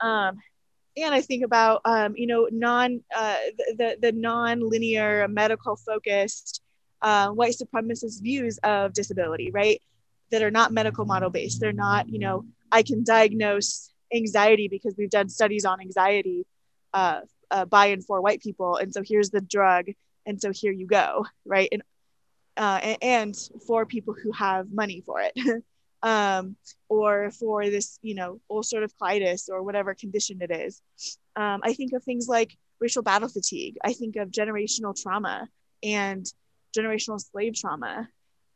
um, 0.00 0.38
and 0.96 1.14
i 1.14 1.20
think 1.20 1.44
about 1.44 1.80
um, 1.84 2.14
you 2.16 2.26
know 2.26 2.48
non 2.50 3.00
uh, 3.14 3.36
the, 3.76 3.96
the 4.00 4.12
non-linear 4.12 5.26
medical 5.28 5.76
focused 5.76 6.62
uh, 7.02 7.28
white 7.28 7.54
supremacist 7.54 8.22
views 8.22 8.58
of 8.62 8.92
disability 8.92 9.50
right? 9.50 9.80
That 10.30 10.42
are 10.42 10.50
not 10.50 10.72
medical 10.72 11.04
model 11.06 11.30
based 11.30 11.60
they're 11.60 11.72
not 11.72 12.08
you 12.08 12.18
know 12.18 12.44
i 12.70 12.82
can 12.82 13.02
diagnose 13.02 13.92
anxiety 14.14 14.68
because 14.68 14.94
we've 14.96 15.10
done 15.10 15.28
studies 15.28 15.64
on 15.64 15.80
anxiety 15.80 16.46
uh, 16.94 17.20
uh, 17.50 17.64
by 17.64 17.86
and 17.86 18.04
for 18.04 18.20
white 18.20 18.40
people 18.40 18.76
and 18.76 18.92
so 18.92 19.02
here's 19.04 19.30
the 19.30 19.40
drug 19.40 19.86
and 20.26 20.40
so 20.40 20.52
here 20.52 20.72
you 20.72 20.86
go 20.86 21.26
right? 21.44 21.68
And 21.72 21.82
uh, 22.56 22.96
and 23.00 23.34
for 23.66 23.86
people 23.86 24.14
who 24.14 24.32
have 24.32 24.70
money 24.72 25.02
for 25.04 25.20
it 25.20 25.32
um, 26.02 26.56
or 26.88 27.30
for 27.30 27.68
this 27.70 27.98
you 28.02 28.14
know 28.14 28.40
ulcerative 28.50 28.92
colitis 29.00 29.48
or 29.50 29.62
whatever 29.62 29.94
condition 29.94 30.38
it 30.40 30.50
is. 30.50 30.82
Um, 31.36 31.60
i 31.64 31.72
think 31.72 31.92
of 31.92 32.02
things 32.02 32.28
like 32.28 32.56
racial 32.80 33.02
battle 33.02 33.28
fatigue. 33.28 33.76
I 33.84 33.92
think 33.92 34.16
of 34.16 34.30
generational 34.30 34.94
trauma 35.00 35.48
and 35.82 36.24
generational 36.76 37.20
slave 37.20 37.54
trauma 37.54 38.08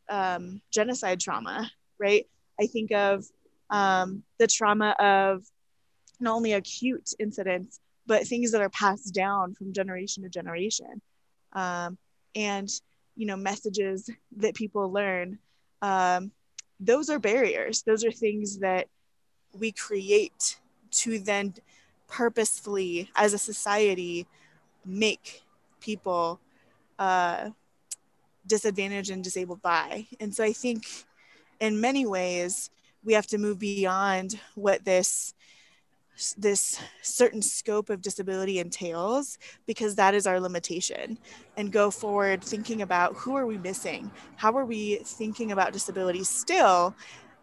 um, 0.09 0.61
genocide 0.71 1.21
trauma 1.21 1.71
right? 1.99 2.27
I 2.61 2.67
think 2.67 2.93
of 2.93 3.25
um, 3.71 4.23
the 4.39 4.47
trauma 4.47 4.95
of 4.99 5.45
not 6.21 6.35
only 6.35 6.53
acute 6.53 7.11
incidents 7.19 7.81
but 8.07 8.27
things 8.27 8.53
that 8.53 8.61
are 8.61 8.69
passed 8.71 9.15
down 9.15 9.55
from 9.55 9.73
generation 9.73 10.23
to 10.23 10.29
generation. 10.29 11.01
Um, 11.55 11.97
and 12.35 12.69
you 13.17 13.27
know 13.27 13.37
messages 13.37 14.11
that 14.39 14.55
people 14.55 14.93
learn 14.93 15.39
um, 15.83 16.33
those 16.81 17.09
are 17.11 17.19
barriers. 17.19 17.83
Those 17.83 18.05
are 18.05 18.11
things 18.11 18.59
that 18.59 18.89
we 19.59 19.73
create 19.73 20.59
to 20.91 21.19
then 21.19 21.55
purposefully 22.09 23.11
as 23.17 23.33
a 23.33 23.39
society 23.39 24.27
make 24.85 25.43
people 25.81 26.41
uh, 26.99 27.51
disadvantaged 28.47 29.11
and 29.11 29.25
disabled 29.25 29.63
by. 29.63 30.07
And 30.21 30.35
so 30.35 30.45
i 30.45 30.53
think 30.53 30.87
in 31.61 31.81
many 31.81 32.07
ways 32.07 32.71
we 33.05 33.13
have 33.13 33.27
to 33.29 33.39
move 33.39 33.59
beyond 33.59 34.39
what 34.55 34.85
this 34.85 35.35
this 36.39 36.81
certain 37.03 37.43
scope 37.43 37.91
of 37.91 38.01
disability 38.01 38.59
entails 38.59 39.39
because 39.67 39.97
that 39.97 40.15
is 40.15 40.27
our 40.27 40.41
limitation 40.41 41.19
and 41.57 41.73
go 41.73 41.91
forward 41.91 42.43
thinking 42.43 42.83
about 42.83 43.15
who 43.15 43.37
are 43.37 43.47
we 43.47 43.59
missing? 43.59 44.11
How 44.37 44.57
are 44.57 44.65
we 44.65 44.97
thinking 45.05 45.53
about 45.53 45.73
disability 45.73 46.25
still 46.25 46.95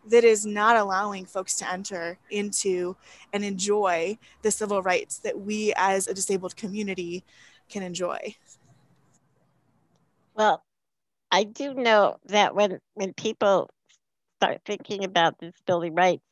that 0.07 0.23
is 0.23 0.45
not 0.45 0.77
allowing 0.77 1.25
folks 1.25 1.55
to 1.55 1.71
enter 1.71 2.17
into 2.31 2.95
and 3.33 3.43
enjoy 3.43 4.17
the 4.41 4.51
civil 4.51 4.81
rights 4.81 5.19
that 5.19 5.39
we 5.39 5.73
as 5.77 6.07
a 6.07 6.13
disabled 6.13 6.55
community 6.55 7.23
can 7.69 7.83
enjoy? 7.83 8.35
Well 10.33 10.63
i 11.31 11.43
do 11.43 11.73
know 11.73 12.17
that 12.25 12.53
when 12.53 12.79
when 12.93 13.13
people 13.13 13.69
start 14.37 14.59
thinking 14.65 15.03
about 15.03 15.37
disability 15.39 15.91
rights 15.91 16.23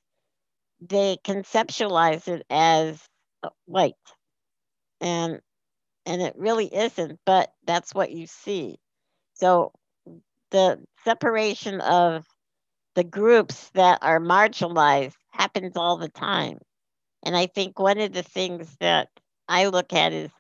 they 0.82 1.18
conceptualize 1.24 2.28
it 2.28 2.46
as 2.50 3.02
uh, 3.44 3.50
white. 3.65 3.94
And 5.02 5.39
and 6.06 6.22
it 6.22 6.34
really 6.38 6.74
isn't 6.74 7.20
but 7.26 7.52
that's 7.65 7.94
what 7.94 8.12
you 8.12 8.28
see. 8.28 8.78
So 9.34 9.72
the 10.52 10.80
separation 11.04 11.82
of 11.82 12.26
the 12.96 13.04
groups 13.04 13.70
that 13.76 14.00
are 14.02 14.20
marginalized 14.20 15.15
happens 15.32 15.78
all 15.78 15.98
the 15.98 16.10
time. 16.10 16.60
And 17.24 17.36
i 17.36 17.48
think 17.48 17.80
one 17.80 18.00
of 18.00 18.13
the 18.13 18.24
things 18.24 18.76
that 18.80 19.10
i 19.48 19.68
look 19.68 19.94
at 19.94 20.13
is 20.13 20.32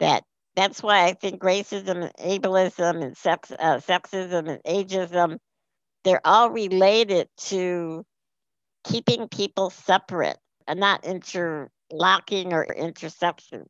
that 0.00 0.24
that's 0.54 0.82
why 0.82 1.04
i 1.04 1.12
think 1.12 1.42
racism 1.42 2.04
and 2.04 2.42
ableism 2.42 3.02
and 3.02 3.16
sex, 3.16 3.52
uh, 3.52 3.78
sexism 3.78 4.48
and 4.48 4.62
ageism 4.64 5.38
they're 6.04 6.26
all 6.26 6.50
related 6.50 7.28
to 7.36 8.04
keeping 8.88 9.28
people 9.28 9.70
separate 9.70 10.38
and 10.66 10.80
not 10.80 11.04
interlocking 11.04 12.52
or 12.52 12.64
interception, 12.64 13.66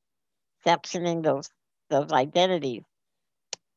sectioning 0.67 1.23
those 1.23 1.51
those 1.89 2.13
identities. 2.13 2.83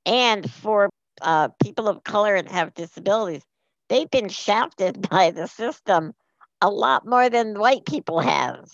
And 0.06 0.50
for 0.50 0.90
uh, 1.22 1.50
people 1.62 1.88
of 1.88 2.04
color 2.04 2.36
and 2.36 2.50
have 2.50 2.74
disabilities, 2.74 3.44
they've 3.88 4.10
been 4.10 4.30
shafted 4.30 5.08
by 5.10 5.32
the 5.32 5.48
system 5.48 6.14
a 6.62 6.70
lot 6.70 7.06
more 7.06 7.30
than 7.30 7.60
white 7.60 7.86
people 7.86 8.20
have. 8.20 8.70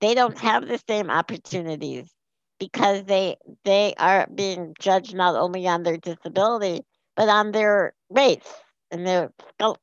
They 0.00 0.14
don't 0.14 0.38
have 0.38 0.68
the 0.68 0.80
same 0.88 1.10
opportunities 1.10 2.10
because 2.58 3.04
they 3.04 3.36
they 3.64 3.94
are 3.98 4.26
being 4.34 4.74
judged 4.78 5.14
not 5.14 5.34
only 5.34 5.66
on 5.66 5.82
their 5.82 5.96
disability 5.96 6.82
but 7.16 7.28
on 7.28 7.52
their 7.52 7.94
race 8.10 8.52
and 8.90 9.06
their 9.06 9.32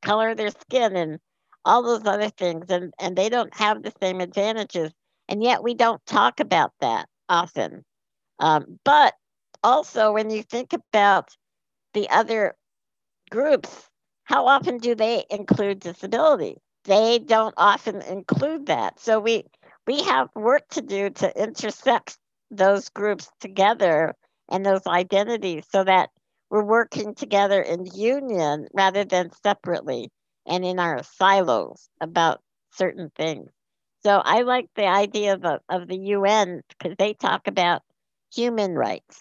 color 0.01 0.29
of 0.29 0.38
their 0.38 0.51
skin 0.51 0.95
and 0.95 1.19
all 1.65 1.84
those 1.84 2.06
other 2.06 2.30
things, 2.30 2.65
and, 2.69 2.93
and 3.00 3.15
they 3.15 3.30
don't 3.30 3.54
have 3.56 3.84
the 3.84 3.93
same 4.02 4.21
advantages. 4.21 4.91
And 5.30 5.43
yet 5.43 5.63
we 5.63 5.74
don't 5.74 6.04
talk 6.06 6.39
about 6.39 6.71
that 6.82 7.08
often. 7.30 7.84
Um, 8.39 8.80
but 8.84 9.13
also, 9.63 10.12
when 10.12 10.30
you 10.30 10.43
think 10.43 10.74
about 10.74 11.30
the 11.93 12.10
other 12.10 12.56
groups, 13.30 13.89
how 14.24 14.47
often 14.47 14.78
do 14.78 14.95
they 14.95 15.26
include 15.30 15.80
disability? 15.80 16.58
They 16.86 17.19
don't 17.19 17.54
often 17.58 18.02
include 18.02 18.67
that. 18.67 19.00
So 19.00 19.19
we 19.19 19.43
we 19.88 20.04
have 20.04 20.30
work 20.36 20.67
to 20.71 20.82
do 20.82 21.10
to 21.10 21.41
intersect 21.41 22.17
those 22.50 22.89
groups 22.89 23.30
together 23.39 24.15
and 24.50 24.65
those 24.65 24.86
identities 24.88 25.65
so 25.69 25.84
that 25.84 26.10
we're 26.50 26.63
working 26.63 27.15
together 27.15 27.62
in 27.62 27.86
union 27.86 28.67
rather 28.74 29.06
than 29.06 29.32
separately 29.43 30.10
and 30.47 30.65
in 30.65 30.80
our 30.80 31.04
silos 31.04 31.89
about 31.99 32.41
certain 32.71 33.12
things. 33.15 33.49
So 34.04 34.17
I 34.23 34.41
like 34.41 34.67
the 34.75 34.88
idea 34.88 35.36
of, 35.36 35.45
of 35.69 35.88
the 35.88 35.97
UN 35.97 36.62
because 36.69 36.95
they 36.97 37.13
talk 37.13 37.47
about 37.47 37.84
human 38.34 38.73
rights. 38.73 39.19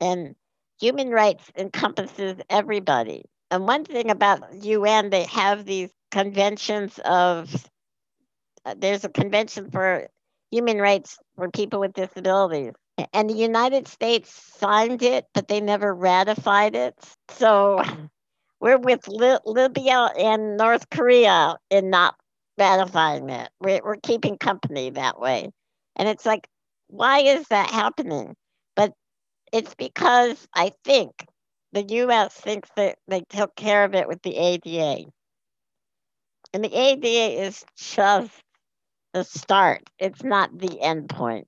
And 0.00 0.34
human 0.80 1.10
rights 1.10 1.50
encompasses 1.56 2.36
everybody. 2.50 3.24
And 3.50 3.66
one 3.66 3.84
thing 3.84 4.10
about 4.10 4.62
UN, 4.62 5.10
they 5.10 5.24
have 5.24 5.64
these 5.64 5.90
conventions 6.10 6.98
of, 7.04 7.54
uh, 8.64 8.74
there's 8.76 9.04
a 9.04 9.08
convention 9.08 9.70
for 9.70 10.08
human 10.50 10.78
rights 10.78 11.18
for 11.36 11.50
people 11.50 11.80
with 11.80 11.92
disabilities. 11.92 12.72
And 13.12 13.30
the 13.30 13.34
United 13.34 13.86
States 13.86 14.32
signed 14.58 15.02
it, 15.02 15.26
but 15.34 15.48
they 15.48 15.60
never 15.60 15.94
ratified 15.94 16.74
it. 16.74 16.94
So 17.28 17.82
we're 18.66 18.78
with 18.78 19.06
Li- 19.06 19.38
Libya 19.44 20.10
and 20.18 20.56
North 20.56 20.90
Korea 20.90 21.56
in 21.70 21.88
not 21.88 22.16
ratifying 22.58 23.30
it. 23.30 23.48
We're, 23.60 23.80
we're 23.84 23.98
keeping 24.02 24.38
company 24.38 24.90
that 24.90 25.20
way. 25.20 25.52
And 25.94 26.08
it's 26.08 26.26
like, 26.26 26.48
why 26.88 27.20
is 27.20 27.46
that 27.46 27.70
happening? 27.70 28.34
But 28.74 28.92
it's 29.52 29.76
because 29.76 30.48
I 30.52 30.72
think 30.84 31.12
the 31.70 31.84
US 31.84 32.34
thinks 32.34 32.68
that 32.74 32.98
they 33.06 33.22
took 33.28 33.54
care 33.54 33.84
of 33.84 33.94
it 33.94 34.08
with 34.08 34.20
the 34.22 34.36
ADA. 34.36 35.04
And 36.52 36.64
the 36.64 36.76
ADA 36.76 37.44
is 37.46 37.64
just 37.76 38.32
the 39.12 39.22
start, 39.22 39.82
it's 40.00 40.24
not 40.24 40.58
the 40.58 40.80
end 40.80 41.08
point. 41.08 41.46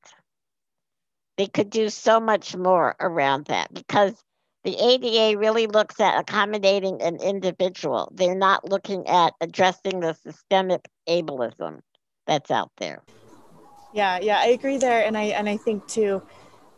They 1.36 1.48
could 1.48 1.70
do 1.70 1.88
so 1.88 2.20
much 2.20 2.54
more 2.54 2.94
around 3.00 3.46
that 3.46 3.74
because 3.74 4.14
the 4.64 4.76
ADA 4.76 5.38
really 5.38 5.66
looks 5.66 6.00
at 6.00 6.18
accommodating 6.18 7.00
an 7.00 7.16
individual. 7.16 8.12
They're 8.14 8.34
not 8.34 8.68
looking 8.68 9.06
at 9.06 9.34
addressing 9.40 10.00
the 10.00 10.14
systemic 10.14 10.88
ableism 11.08 11.80
that's 12.26 12.50
out 12.50 12.70
there. 12.78 13.02
Yeah, 13.92 14.18
yeah, 14.20 14.38
I 14.40 14.48
agree 14.48 14.76
there, 14.76 15.04
and 15.04 15.16
I 15.16 15.24
and 15.24 15.48
I 15.48 15.56
think 15.56 15.86
too, 15.86 16.22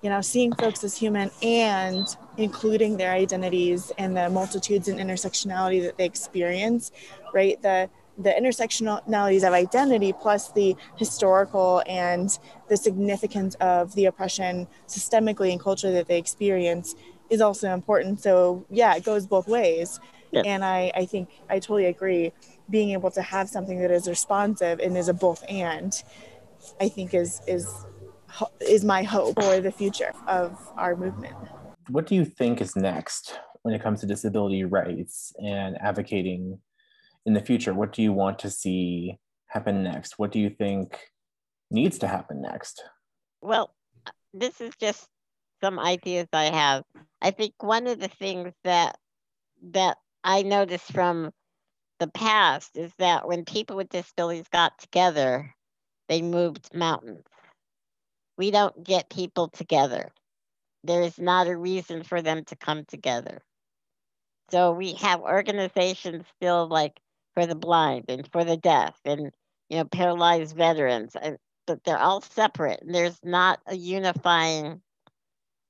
you 0.03 0.11
know, 0.11 0.21
seeing 0.21 0.55
folks 0.55 0.85
as 0.85 0.97
human 0.97 1.31
and 1.43 2.07
including 2.37 2.97
their 2.97 3.13
identities 3.13 3.91
and 3.99 4.17
the 4.17 4.31
multitudes 4.31 4.89
and 4.89 5.01
intersectionality 5.01 5.83
that 5.83 5.99
they 5.99 6.05
experience, 6.05 6.93
right? 7.35 7.61
The 7.63 7.91
the 8.19 8.31
intersectionalities 8.31 9.47
of 9.47 9.55
identity 9.55 10.13
plus 10.13 10.53
the 10.53 10.77
historical 10.97 11.83
and 11.87 12.39
the 12.69 12.77
significance 12.77 13.55
of 13.57 13.95
the 13.95 14.05
oppression 14.05 14.69
systemically 14.87 15.53
and 15.53 15.61
culturally 15.61 15.95
that 15.95 16.07
they 16.07 16.19
experience 16.19 16.95
is 17.31 17.41
also 17.41 17.73
important. 17.73 18.21
So 18.21 18.67
yeah, 18.71 18.95
it 18.97 19.05
goes 19.05 19.27
both 19.27 19.49
ways. 19.49 20.01
Yeah. 20.33 20.43
And 20.45 20.65
I, 20.65 20.93
I 20.95 21.07
think 21.07 21.29
I 21.49 21.59
totally 21.59 21.87
agree. 21.87 22.33
Being 22.69 22.91
able 22.91 23.11
to 23.13 23.23
have 23.23 23.49
something 23.49 23.81
that 23.81 23.91
is 23.91 24.07
responsive 24.07 24.79
and 24.79 24.97
is 24.97 25.09
a 25.09 25.15
both 25.15 25.45
and, 25.49 25.93
I 26.81 26.89
think 26.89 27.15
is 27.15 27.41
is 27.47 27.67
is 28.61 28.85
my 28.85 29.03
hope 29.03 29.43
for 29.43 29.61
the 29.61 29.73
future 29.73 30.13
of 30.29 30.57
our 30.77 30.95
movement. 30.95 31.35
What 31.89 32.07
do 32.07 32.15
you 32.15 32.25
think 32.25 32.61
is 32.61 32.77
next 32.77 33.39
when 33.63 33.75
it 33.75 33.83
comes 33.83 34.01
to 34.01 34.07
disability 34.07 34.65
rights 34.65 35.33
and 35.43 35.77
advocating 35.81 36.61
in 37.27 37.35
the 37.35 37.41
future? 37.41 37.75
What 37.75 37.93
do 37.93 38.03
you 38.03 38.13
want 38.13 38.39
to 38.41 38.51
see 38.51 39.19
happen 39.49 39.83
next? 39.83 40.19
What 40.19 40.31
do 40.31 40.39
you 40.39 40.51
think 40.51 40.99
needs 41.71 41.99
to 41.99 42.07
happen 42.07 42.41
next? 42.41 42.83
Well, 43.43 43.75
this 44.33 44.61
is 44.61 44.73
just 44.79 45.09
some 45.61 45.79
ideas 45.79 46.29
I 46.33 46.45
have. 46.45 46.85
I 47.23 47.31
think 47.31 47.55
one 47.63 47.87
of 47.87 48.01
the 48.01 48.09
things 48.09 48.53
that 48.65 48.99
that 49.73 49.99
I 50.25 50.43
noticed 50.43 50.93
from 50.93 51.33
the 51.99 52.09
past 52.09 52.77
is 52.77 52.93
that 52.99 53.29
when 53.29 53.45
people 53.45 53.77
with 53.77 53.91
disabilities 53.91 54.49
got 54.51 54.79
together, 54.79 55.55
they 56.09 56.23
moved 56.23 56.75
mountains. 56.75 57.25
We 58.39 58.51
don't 58.51 58.85
get 58.85 59.11
people 59.11 59.49
together. 59.49 60.11
There 60.83 61.03
is 61.03 61.19
not 61.19 61.47
a 61.47 61.57
reason 61.57 62.03
for 62.03 62.23
them 62.23 62.45
to 62.47 62.57
come 62.57 62.85
together. 62.87 63.43
So 64.51 64.73
we 64.73 64.95
have 64.95 65.21
organizations 65.21 66.25
still 66.37 66.67
like 66.67 66.99
for 67.35 67.47
the 67.47 67.55
blind 67.55 68.07
and 68.09 68.27
for 68.33 68.45
the 68.45 68.57
deaf 68.57 68.99
and 69.05 69.31
you 69.69 69.77
know 69.77 69.85
paralyzed 69.85 70.57
veterans, 70.57 71.15
but 71.67 71.85
they're 71.85 71.99
all 71.99 72.23
separate. 72.23 72.83
And 72.83 72.95
there's 72.95 73.19
not 73.23 73.61
a 73.67 73.77
unifying 73.77 74.81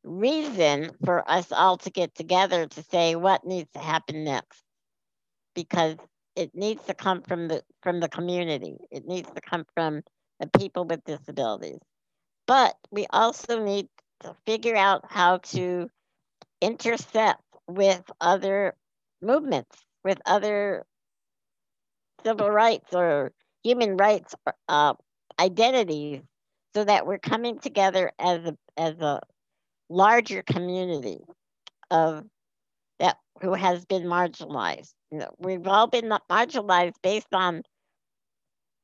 reason 0.05 0.91
for 1.05 1.29
us 1.31 1.53
all 1.53 1.79
to 1.79 1.91
get 1.91 2.15
together 2.15 2.67
to 2.67 2.83
say 2.85 3.17
what 3.17 3.47
needs 3.47 3.71
to 3.73 3.79
happen 3.79 4.25
next. 4.25 4.63
Because 5.55 5.97
it 6.37 6.55
needs 6.55 6.85
to 6.85 6.95
come 6.95 7.23
from 7.23 7.49
the 7.49 7.63
from 7.83 8.01
the 8.01 8.09
community. 8.09 8.79
It 8.91 9.07
needs 9.07 9.29
to 9.31 9.41
come 9.41 9.65
from 9.75 10.03
the 10.39 10.49
people 10.59 10.85
with 10.85 11.05
disabilities. 11.05 11.81
But 12.47 12.77
we 12.91 13.07
also 13.11 13.63
need 13.63 13.89
to 14.21 14.35
figure 14.47 14.77
out 14.77 15.05
how 15.09 15.39
to 15.39 15.91
intercept 16.61 17.43
with 17.67 18.03
other 18.21 18.75
movements 19.23 19.77
with 20.05 20.19
other 20.27 20.85
civil 22.25 22.51
rights 22.51 22.95
or 22.95 23.33
human 23.63 23.97
rights 23.97 24.35
uh, 24.69 24.95
identities 25.39 26.23
so 26.75 26.85
that 26.85 27.07
we're 27.07 27.19
coming 27.19 27.59
together 27.59 28.13
as 28.19 28.45
a 28.45 28.57
as 28.77 28.95
a 29.01 29.21
larger 29.91 30.43
community 30.43 31.19
of 31.91 32.25
that 33.01 33.19
who 33.43 33.53
has 33.53 33.85
been 33.85 34.05
marginalized. 34.05 34.93
You 35.11 35.19
know, 35.19 35.31
we've 35.39 35.67
all 35.67 35.89
been 35.89 36.11
marginalized 36.31 36.95
based 37.03 37.33
on 37.33 37.63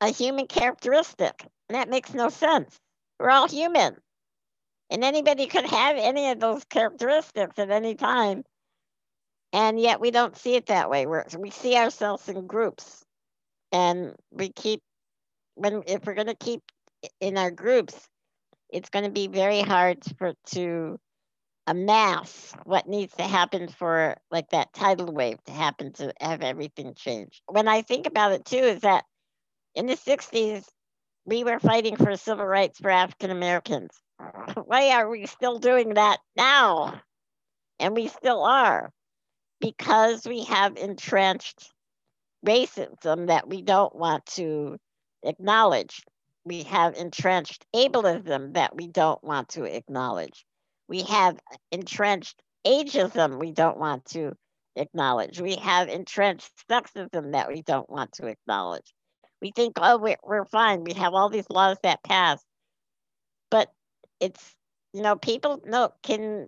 a 0.01 0.09
human 0.09 0.47
characteristic, 0.47 1.47
and 1.69 1.77
that 1.77 1.89
makes 1.89 2.13
no 2.13 2.29
sense. 2.29 2.77
We're 3.19 3.31
all 3.31 3.49
human, 3.49 3.97
and 4.91 5.05
anybody 5.05 5.47
could 5.47 5.65
have 5.65 5.97
any 5.97 6.31
of 6.31 6.41
those 6.41 6.65
characteristics 6.65 7.59
at 7.59 7.71
any 7.71 7.95
time, 7.95 8.43
and 9.53 9.81
yet 9.81 10.01
we 10.01 10.11
don't 10.11 10.37
see 10.37 10.55
it 10.57 10.67
that 10.67 10.91
way. 10.91 11.07
We're, 11.07 11.25
we 11.39 11.51
see 11.51 11.77
ourselves 11.77 12.29
in 12.29 12.47
groups, 12.47 13.05
and 13.73 14.15
we 14.31 14.51
keep 14.51 14.83
when 15.55 15.83
if 15.87 16.05
we're 16.05 16.15
going 16.15 16.27
to 16.27 16.35
keep 16.35 16.61
in 17.21 17.39
our 17.39 17.51
groups 17.51 18.09
it's 18.71 18.91
going 18.91 19.05
to 19.05 19.11
be 19.11 19.29
very 19.29 19.61
hard 19.61 19.99
for 20.19 20.35
to 20.47 20.99
amass 21.67 22.55
what 22.65 22.89
needs 22.89 23.15
to 23.15 23.25
happen 23.25 23.69
for 23.69 24.17
like 24.31 24.49
that 24.51 24.73
tidal 24.73 25.13
wave 25.13 25.43
to 25.45 25.53
happen 25.53 25.93
to 25.95 26.13
have 26.21 26.43
everything 26.43 26.95
change. 26.95 27.43
When 27.47 27.69
I 27.69 27.83
think 27.83 28.07
about 28.07 28.33
it 28.33 28.45
too, 28.45 28.57
is 28.57 28.81
that 28.83 29.05
in 29.75 29.87
the 29.87 29.97
60s, 29.97 30.65
we 31.25 31.43
were 31.43 31.59
fighting 31.59 31.97
for 31.97 32.17
civil 32.17 32.47
rights 32.47 32.79
for 32.79 32.91
African 32.91 33.31
Americans. 33.31 33.91
Why 34.65 34.91
are 34.91 35.09
we 35.09 35.27
still 35.27 35.59
doing 35.59 35.95
that 35.95 36.19
now? 36.37 37.01
And 37.79 37.95
we 37.95 38.09
still 38.09 38.43
are 38.45 38.91
because 39.61 40.27
we 40.27 40.45
have 40.45 40.77
entrenched 40.77 41.71
racism 42.47 43.27
that 43.27 43.49
we 43.49 43.63
don't 43.63 43.95
want 43.95 44.25
to 44.27 44.79
acknowledge 45.25 46.03
we 46.47 46.63
have 46.63 46.95
entrenched 46.95 47.67
ableism 47.75 48.55
that 48.55 48.77
we 48.77 48.87
don't 48.87 49.23
want 49.25 49.49
to 49.51 49.65
acknowledge. 49.65 50.47
We 50.89 51.03
have 51.03 51.37
entrenched 51.73 52.41
ageism 52.65 53.41
we 53.41 53.51
don't 53.51 53.79
want 53.79 54.05
to 54.07 54.33
acknowledge. 54.77 55.41
We 55.41 55.57
have 55.57 55.89
entrenched 55.89 56.53
sexism 56.71 57.33
that 57.33 57.49
we 57.49 57.63
don't 57.63 57.91
want 57.91 58.13
to 58.13 58.29
acknowledge. 58.29 58.95
We 59.43 59.51
think, 59.51 59.75
oh, 59.79 59.99
we're, 59.99 60.17
we're 60.23 60.45
fine. 60.45 60.85
We 60.85 60.93
have 60.95 61.15
all 61.15 61.31
these 61.31 61.51
laws 61.51 61.79
that 61.83 62.05
pass. 62.05 62.41
But 63.51 63.69
it's, 64.21 64.55
you 64.93 65.03
know, 65.03 65.17
people 65.17 65.61
know, 65.65 65.93
can 66.05 66.47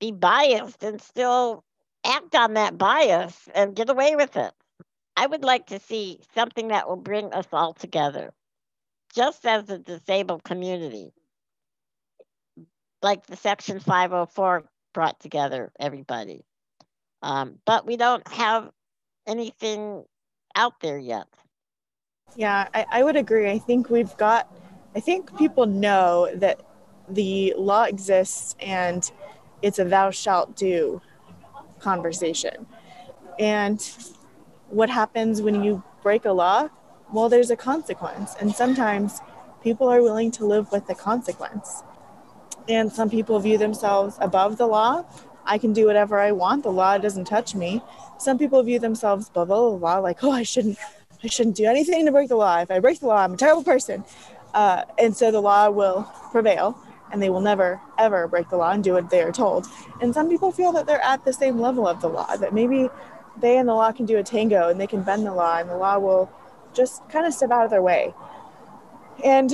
be 0.00 0.10
biased 0.10 0.82
and 0.82 1.02
still 1.02 1.64
act 2.04 2.34
on 2.34 2.54
that 2.54 2.78
bias 2.78 3.46
and 3.54 3.76
get 3.76 3.90
away 3.90 4.16
with 4.16 4.38
it. 4.38 4.52
I 5.16 5.26
would 5.26 5.44
like 5.44 5.66
to 5.66 5.80
see 5.80 6.20
something 6.34 6.68
that 6.68 6.88
will 6.88 6.96
bring 6.96 7.32
us 7.34 7.46
all 7.52 7.74
together 7.74 8.32
just 9.14 9.46
as 9.46 9.70
a 9.70 9.78
disabled 9.78 10.44
community, 10.44 11.12
like 13.02 13.26
the 13.26 13.36
Section 13.36 13.78
504 13.80 14.64
brought 14.92 15.20
together 15.20 15.72
everybody. 15.78 16.44
Um, 17.22 17.58
but 17.64 17.86
we 17.86 17.96
don't 17.96 18.26
have 18.28 18.70
anything 19.26 20.04
out 20.56 20.80
there 20.80 20.98
yet. 20.98 21.26
Yeah, 22.36 22.68
I, 22.74 22.86
I 22.90 23.02
would 23.02 23.16
agree. 23.16 23.50
I 23.50 23.58
think 23.58 23.88
we've 23.88 24.16
got, 24.16 24.52
I 24.94 25.00
think 25.00 25.36
people 25.38 25.66
know 25.66 26.30
that 26.34 26.60
the 27.08 27.54
law 27.56 27.84
exists 27.84 28.56
and 28.60 29.10
it's 29.62 29.78
a 29.78 29.84
thou 29.84 30.10
shalt 30.10 30.56
do 30.56 31.00
conversation. 31.78 32.66
And 33.38 33.86
what 34.68 34.90
happens 34.90 35.40
when 35.42 35.62
you 35.62 35.82
break 36.02 36.24
a 36.24 36.32
law? 36.32 36.68
Well, 37.12 37.28
there's 37.28 37.50
a 37.50 37.56
consequence. 37.56 38.34
And 38.40 38.54
sometimes 38.54 39.20
people 39.62 39.88
are 39.88 40.02
willing 40.02 40.30
to 40.32 40.46
live 40.46 40.70
with 40.72 40.86
the 40.86 40.94
consequence. 40.94 41.82
And 42.68 42.92
some 42.92 43.10
people 43.10 43.38
view 43.40 43.58
themselves 43.58 44.16
above 44.20 44.56
the 44.58 44.66
law. 44.66 45.04
I 45.44 45.58
can 45.58 45.72
do 45.72 45.86
whatever 45.86 46.18
I 46.18 46.32
want. 46.32 46.62
The 46.62 46.72
law 46.72 46.96
doesn't 46.98 47.26
touch 47.26 47.54
me. 47.54 47.82
Some 48.18 48.38
people 48.38 48.62
view 48.62 48.78
themselves 48.78 49.28
above 49.28 49.48
the 49.48 49.54
law, 49.56 49.98
like, 49.98 50.24
oh, 50.24 50.30
I 50.30 50.42
shouldn't, 50.42 50.78
I 51.22 51.26
shouldn't 51.26 51.56
do 51.56 51.66
anything 51.66 52.06
to 52.06 52.12
break 52.12 52.28
the 52.28 52.36
law. 52.36 52.58
If 52.60 52.70
I 52.70 52.78
break 52.78 53.00
the 53.00 53.06
law, 53.06 53.16
I'm 53.16 53.34
a 53.34 53.36
terrible 53.36 53.64
person. 53.64 54.04
Uh, 54.54 54.84
and 54.98 55.16
so 55.16 55.30
the 55.30 55.40
law 55.40 55.68
will 55.68 56.10
prevail 56.30 56.78
and 57.12 57.22
they 57.22 57.28
will 57.30 57.40
never 57.40 57.80
ever 57.98 58.26
break 58.26 58.48
the 58.48 58.56
law 58.56 58.70
and 58.70 58.82
do 58.82 58.92
what 58.92 59.10
they 59.10 59.22
are 59.22 59.32
told. 59.32 59.66
And 60.00 60.14
some 60.14 60.28
people 60.28 60.52
feel 60.52 60.72
that 60.72 60.86
they're 60.86 61.04
at 61.04 61.24
the 61.24 61.32
same 61.32 61.60
level 61.60 61.86
of 61.86 62.00
the 62.00 62.08
law, 62.08 62.36
that 62.36 62.54
maybe 62.54 62.88
they 63.40 63.58
and 63.58 63.68
the 63.68 63.74
law 63.74 63.92
can 63.92 64.06
do 64.06 64.18
a 64.18 64.22
tango 64.22 64.68
and 64.68 64.80
they 64.80 64.86
can 64.86 65.02
bend 65.02 65.26
the 65.26 65.34
law 65.34 65.58
and 65.58 65.68
the 65.68 65.76
law 65.76 65.98
will 65.98 66.30
just 66.74 67.08
kind 67.08 67.26
of 67.26 67.32
step 67.32 67.50
out 67.50 67.64
of 67.64 67.70
their 67.70 67.82
way. 67.82 68.14
And 69.24 69.52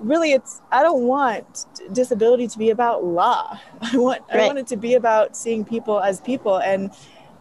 really 0.00 0.32
it's 0.32 0.60
I 0.70 0.82
don't 0.82 1.02
want 1.02 1.66
disability 1.92 2.48
to 2.48 2.58
be 2.58 2.70
about 2.70 3.04
law. 3.04 3.58
I 3.80 3.96
want 3.96 4.22
right. 4.28 4.40
I 4.40 4.46
want 4.46 4.58
it 4.58 4.66
to 4.68 4.76
be 4.76 4.94
about 4.94 5.36
seeing 5.36 5.64
people 5.64 6.00
as 6.00 6.20
people 6.20 6.58
and 6.58 6.90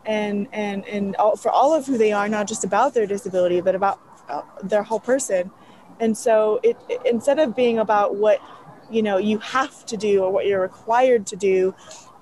and 0.06 0.48
and 0.52 0.86
and 0.88 1.16
all, 1.18 1.36
for 1.36 1.52
all 1.52 1.74
of 1.74 1.86
who 1.86 1.98
they 1.98 2.12
are, 2.12 2.28
not 2.30 2.48
just 2.48 2.64
about 2.64 2.94
their 2.94 3.06
disability, 3.06 3.62
but 3.62 3.76
about 3.76 4.00
uh, 4.30 4.42
their 4.64 4.84
whole 4.84 5.00
person. 5.00 5.52
And 6.00 6.18
so 6.18 6.60
it, 6.64 6.78
it 6.90 7.02
instead 7.06 7.40
of 7.40 7.56
being 7.56 7.80
about 7.80 8.16
what 8.16 8.42
you 8.90 9.02
know 9.02 9.18
you 9.18 9.40
have 9.40 9.86
to 9.88 9.98
do 9.98 10.24
or 10.24 10.32
what 10.32 10.46
you're 10.46 10.62
required 10.62 11.28
to 11.28 11.36
do 11.36 11.76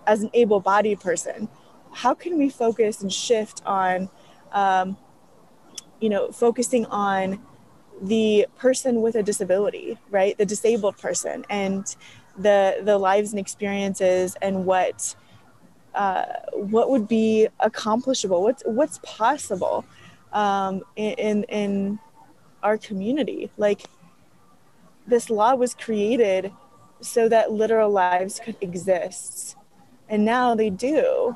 as 0.07 0.21
an 0.21 0.29
able-bodied 0.33 0.99
person, 0.99 1.49
how 1.91 2.13
can 2.13 2.37
we 2.37 2.49
focus 2.49 3.01
and 3.01 3.11
shift 3.11 3.61
on 3.65 4.09
um, 4.51 4.97
you 6.05 6.09
know, 6.11 6.29
focusing 6.29 6.85
on 6.85 7.41
the 7.99 8.45
person 8.59 9.01
with 9.01 9.15
a 9.15 9.23
disability, 9.23 9.97
right? 10.11 10.37
The 10.37 10.45
disabled 10.45 10.99
person 10.99 11.43
and 11.49 11.83
the 12.37 12.77
the 12.83 12.95
lives 12.99 13.31
and 13.31 13.39
experiences 13.39 14.37
and 14.39 14.67
what 14.67 15.15
uh, 15.95 16.25
what 16.53 16.91
would 16.91 17.07
be 17.07 17.47
accomplishable, 17.59 18.43
what's 18.43 18.61
what's 18.67 18.99
possible 19.01 19.83
um, 20.31 20.83
in 20.95 21.43
in 21.45 21.97
our 22.61 22.77
community. 22.77 23.49
Like 23.57 23.81
this 25.07 25.31
law 25.31 25.55
was 25.55 25.73
created 25.73 26.51
so 27.01 27.27
that 27.29 27.51
literal 27.51 27.89
lives 27.89 28.39
could 28.45 28.57
exist. 28.61 29.55
And 30.07 30.23
now 30.23 30.53
they 30.53 30.69
do 30.69 31.35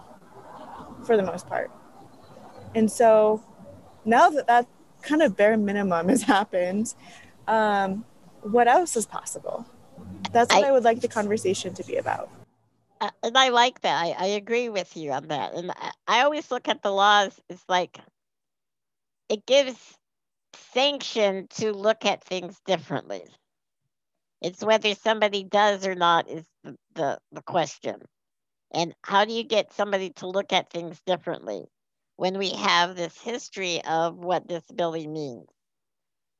for 1.07 1.17
the 1.17 1.23
most 1.23 1.47
part. 1.47 1.71
And 2.75 2.91
so 2.91 3.41
now 4.09 4.29
that 4.29 4.47
that 4.47 4.67
kind 5.01 5.21
of 5.21 5.35
bare 5.37 5.57
minimum 5.57 6.09
has 6.09 6.23
happened, 6.23 6.93
um, 7.47 8.05
what 8.41 8.67
else 8.67 8.95
is 8.95 9.05
possible? 9.05 9.65
That's 10.31 10.53
what 10.53 10.65
I, 10.65 10.69
I 10.69 10.71
would 10.71 10.83
like 10.83 11.01
the 11.01 11.07
conversation 11.07 11.73
to 11.75 11.83
be 11.83 11.97
about. 11.97 12.29
Uh, 13.01 13.11
and 13.23 13.37
I 13.37 13.49
like 13.49 13.81
that. 13.81 14.03
I, 14.03 14.15
I 14.17 14.25
agree 14.27 14.69
with 14.69 14.97
you 14.97 15.11
on 15.11 15.27
that. 15.29 15.53
And 15.53 15.71
I, 15.71 15.91
I 16.07 16.21
always 16.21 16.51
look 16.51 16.67
at 16.67 16.81
the 16.81 16.91
laws 16.91 17.39
as 17.49 17.61
like 17.69 17.99
it 19.29 19.45
gives 19.45 19.77
sanction 20.73 21.47
to 21.51 21.71
look 21.71 22.05
at 22.05 22.23
things 22.23 22.59
differently. 22.65 23.23
It's 24.41 24.63
whether 24.63 24.95
somebody 24.95 25.43
does 25.43 25.85
or 25.85 25.95
not 25.95 26.29
is 26.29 26.45
the, 26.63 26.75
the, 26.95 27.19
the 27.31 27.41
question. 27.41 28.01
And 28.73 28.93
how 29.03 29.25
do 29.25 29.33
you 29.33 29.43
get 29.43 29.73
somebody 29.73 30.11
to 30.17 30.27
look 30.27 30.53
at 30.53 30.69
things 30.69 30.99
differently 31.05 31.65
when 32.19 32.37
we 32.37 32.49
have 32.49 32.97
this 32.97 33.17
history 33.21 33.81
of 33.85 34.17
what 34.17 34.45
disability 34.45 35.07
means? 35.07 35.47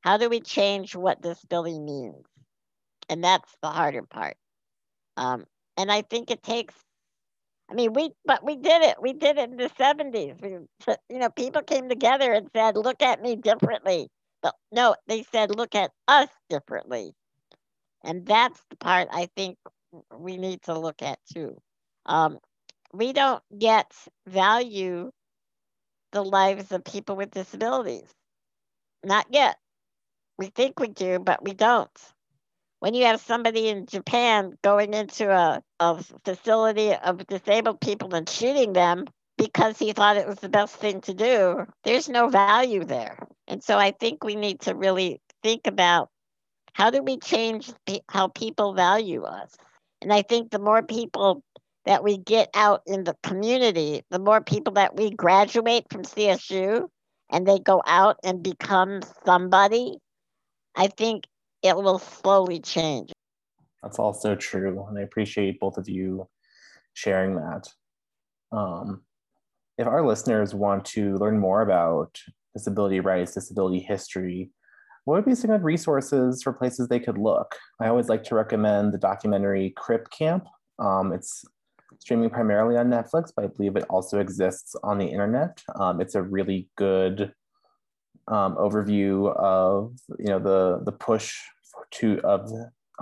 How 0.02 0.18
do 0.18 0.28
we 0.28 0.42
change 0.42 0.94
what 0.94 1.22
disability 1.22 1.80
means? 1.80 2.26
And 3.08 3.24
that's 3.24 3.50
the 3.62 3.70
harder 3.70 4.04
part. 4.04 4.36
Um, 5.16 5.46
and 5.78 5.90
I 5.90 6.02
think 6.02 6.32
it 6.32 6.44
takes, 6.44 6.74
I 7.72 7.76
mean, 7.76 7.94
we, 7.94 8.12
but 8.26 8.44
we 8.44 8.58
did 8.58 8.82
it. 8.82 9.02
We 9.02 9.14
did 9.14 9.38
it 9.38 9.52
in 9.52 9.56
the 9.56 9.70
70s. 9.70 10.42
We, 10.42 10.50
you 11.10 11.20
know, 11.20 11.30
people 11.30 11.62
came 11.62 11.88
together 11.88 12.34
and 12.34 12.50
said, 12.54 12.76
look 12.76 13.02
at 13.02 13.22
me 13.22 13.38
differently. 13.38 14.10
But 14.44 14.56
no, 14.74 14.98
they 15.08 15.24
said, 15.32 15.56
look 15.56 15.76
at 15.76 15.92
us 16.10 16.28
differently. 16.50 17.14
And 18.04 18.26
that's 18.26 18.62
the 18.70 18.76
part 18.76 19.08
I 19.14 19.30
think 19.38 19.58
we 20.14 20.36
need 20.36 20.62
to 20.64 20.78
look 20.78 21.02
at 21.02 21.20
too. 21.34 21.58
Um, 22.06 22.38
we 22.92 23.14
don't 23.14 23.42
get 23.58 23.94
value 24.28 25.12
the 26.12 26.24
lives 26.24 26.72
of 26.72 26.84
people 26.84 27.16
with 27.16 27.32
disabilities. 27.32 28.08
Not 29.04 29.28
yet. 29.30 29.58
We 30.38 30.48
think 30.48 30.80
we 30.80 30.88
do, 30.88 31.20
but 31.20 31.44
we 31.44 31.54
don't. 31.54 31.90
When 32.80 32.94
you 32.94 33.06
have 33.06 33.20
somebody 33.20 33.68
in 33.68 33.86
Japan 33.88 34.58
going 34.64 34.94
into 34.94 35.30
a, 35.30 35.62
a 35.80 36.04
facility 36.24 36.94
of 36.94 37.28
disabled 37.28 37.82
people 37.82 38.16
and 38.16 38.28
shooting 38.28 38.74
them 38.74 39.06
because 39.38 39.78
he 39.78 39.92
thought 39.92 40.18
it 40.18 40.28
was 40.28 40.40
the 40.40 40.50
best 40.50 40.76
thing 40.76 41.02
to 41.02 41.14
do, 41.14 41.66
there's 41.84 42.10
no 42.10 42.30
value 42.30 42.84
there. 42.86 43.18
And 43.48 43.64
so 43.64 43.78
I 43.78 43.92
think 43.92 44.24
we 44.24 44.36
need 44.36 44.62
to 44.62 44.76
really 44.76 45.22
think 45.44 45.68
about 45.68 46.10
how 46.74 46.90
do 46.90 47.02
we 47.04 47.18
change 47.18 47.72
how 48.10 48.28
people 48.28 48.74
value 48.74 49.24
us? 49.24 49.56
And 50.02 50.14
I 50.14 50.22
think 50.22 50.50
the 50.50 50.60
more 50.60 50.82
people 50.82 51.44
that 51.90 52.04
we 52.04 52.18
get 52.18 52.52
out 52.54 52.84
in 52.86 53.04
the 53.04 53.16
community, 53.24 54.04
the 54.12 54.20
more 54.20 54.42
people 54.42 54.74
that 54.74 54.96
we 54.96 55.10
graduate 55.10 55.86
from 55.90 56.04
CSU 56.04 56.88
and 57.32 57.48
they 57.48 57.58
go 57.58 57.82
out 57.88 58.18
and 58.24 58.44
become 58.44 59.02
somebody, 59.26 59.98
I 60.76 60.86
think 60.86 61.24
it 61.64 61.76
will 61.76 61.98
slowly 61.98 62.60
change. 62.60 63.12
That's 63.82 63.98
also 63.98 64.36
true. 64.36 64.86
And 64.88 65.00
I 65.00 65.02
appreciate 65.02 65.60
both 65.60 65.80
of 65.80 65.90
you 65.90 66.28
sharing 66.94 67.38
that. 67.38 67.68
Um, 68.52 69.02
if 69.80 69.88
our 69.88 70.06
listeners 70.06 70.54
want 70.54 70.86
to 70.86 71.16
learn 71.16 71.40
more 71.40 71.64
about 71.64 72.20
disability 72.56 73.00
rights, 73.00 73.34
disability 73.34 73.80
history, 73.80 74.52
what 75.06 75.16
would 75.16 75.26
be 75.26 75.34
some 75.34 75.50
good 75.50 75.64
resources 75.64 76.44
for 76.44 76.54
places 76.54 76.88
they 76.88 77.00
could 77.00 77.18
look? 77.18 77.56
I 77.82 77.88
always 77.88 78.10
like 78.10 78.24
to 78.26 78.36
recommend 78.36 78.94
the 78.94 79.00
documentary 79.00 79.74
Crip 79.76 80.08
Camp. 80.12 80.46
Um, 80.78 81.14
it's 81.14 81.44
streaming 82.00 82.30
primarily 82.30 82.78
on 82.78 82.90
Netflix, 82.90 83.32
but 83.36 83.46
I 83.46 83.48
believe 83.48 83.76
it 83.76 83.86
also 83.90 84.20
exists 84.20 84.76
on 84.84 84.98
the 84.98 85.06
internet. 85.06 85.62
Um, 85.76 86.02
it's 86.02 86.16
a 86.16 86.24
really 86.24 86.70
good 86.76 87.34
um, 88.28 88.56
overview 88.56 89.36
of 89.36 89.98
you 90.18 90.28
know 90.28 90.40
the 90.40 90.84
the 90.84 90.92
push 90.92 91.38
to 91.92 92.20
of 92.24 92.52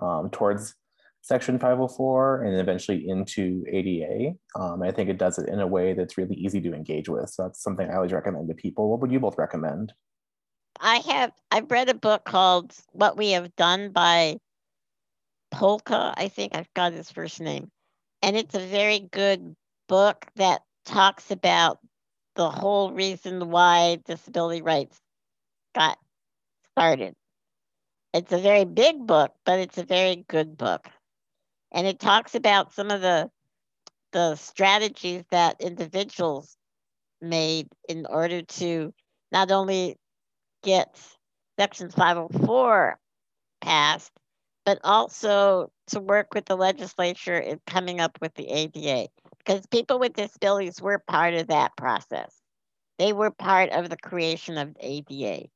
um, 0.02 0.30
towards 0.30 0.76
Section 1.22 1.60
504 1.60 2.44
and 2.44 2.56
eventually 2.60 3.08
into 3.08 3.64
ADA. 3.68 4.36
Um, 4.56 4.82
I 4.82 4.92
think 4.92 5.10
it 5.10 5.18
does 5.18 5.38
it 5.38 5.50
in 5.50 5.60
a 5.60 5.68
way 5.68 5.94
that's 5.94 6.18
really 6.18 6.36
easy 6.36 6.62
to 6.62 6.74
engage 6.74 7.10
with. 7.10 7.30
So 7.30 7.44
that's 7.44 7.62
something 7.62 7.90
I 7.90 7.96
always 7.96 8.14
recommend 8.14 8.48
to 8.48 8.54
people. 8.54 8.90
What 8.90 9.02
would 9.02 9.12
you 9.12 9.20
both 9.20 9.38
recommend? 9.38 9.94
I 10.80 10.98
have 10.98 11.32
I've 11.52 11.70
read 11.70 11.90
a 11.90 11.94
book 11.94 12.24
called 12.24 12.74
What 12.92 13.18
We 13.18 13.32
Have 13.32 13.56
Done 13.56 13.92
by 13.92 14.38
Pelka. 15.54 16.14
I 16.16 16.30
think 16.30 16.56
I've 16.56 16.74
got 16.74 16.94
his 16.94 17.12
first 17.12 17.42
name. 17.42 17.72
And 18.22 18.36
it's 18.36 18.56
a 18.56 18.60
very 18.60 19.00
good 19.00 19.56
book 19.88 20.26
that 20.36 20.62
talks 20.86 21.32
about 21.32 21.80
the 22.36 22.50
whole 22.50 22.92
reason 22.92 23.50
why 23.50 23.98
disability 24.06 24.62
rights 24.62 25.00
got 25.76 25.98
started. 26.72 27.16
It's 28.14 28.32
a 28.32 28.40
very 28.40 28.66
big 28.66 29.06
book, 29.06 29.34
but 29.46 29.60
it's 29.60 29.78
a 29.78 29.84
very 29.84 30.26
good 30.28 30.58
book. 30.58 30.90
And 31.72 31.86
it 31.86 32.00
talks 32.00 32.36
about 32.36 32.74
some 32.74 32.92
of 32.92 33.02
the 33.02 33.30
the 34.14 34.36
strategies 34.36 35.24
that 35.32 35.60
individuals 35.60 36.56
made 37.22 37.68
in 37.90 38.06
order 38.06 38.42
to 38.42 38.94
not 39.32 39.52
only 39.52 39.98
get 40.64 40.98
Section 41.60 41.90
504 41.90 42.98
passed, 43.62 44.12
but 44.68 44.82
also 44.84 45.72
to 45.88 46.02
work 46.02 46.34
with 46.34 46.44
the 46.44 46.58
legislature 46.58 47.38
in 47.38 47.58
coming 47.68 48.02
up 48.02 48.18
with 48.20 48.34
the 48.34 48.50
ADA. 48.50 49.08
Because 49.38 49.66
people 49.68 49.98
with 49.98 50.12
disabilities 50.12 50.82
were 50.82 51.02
part 51.08 51.36
of 51.36 51.48
that 51.48 51.78
process. 51.78 52.36
They 53.00 53.14
were 53.14 53.32
part 53.32 53.70
of 53.70 53.90
the 53.90 53.96
creation 53.96 54.58
of 54.58 54.74
the 54.74 54.86
ADA. 54.86 55.48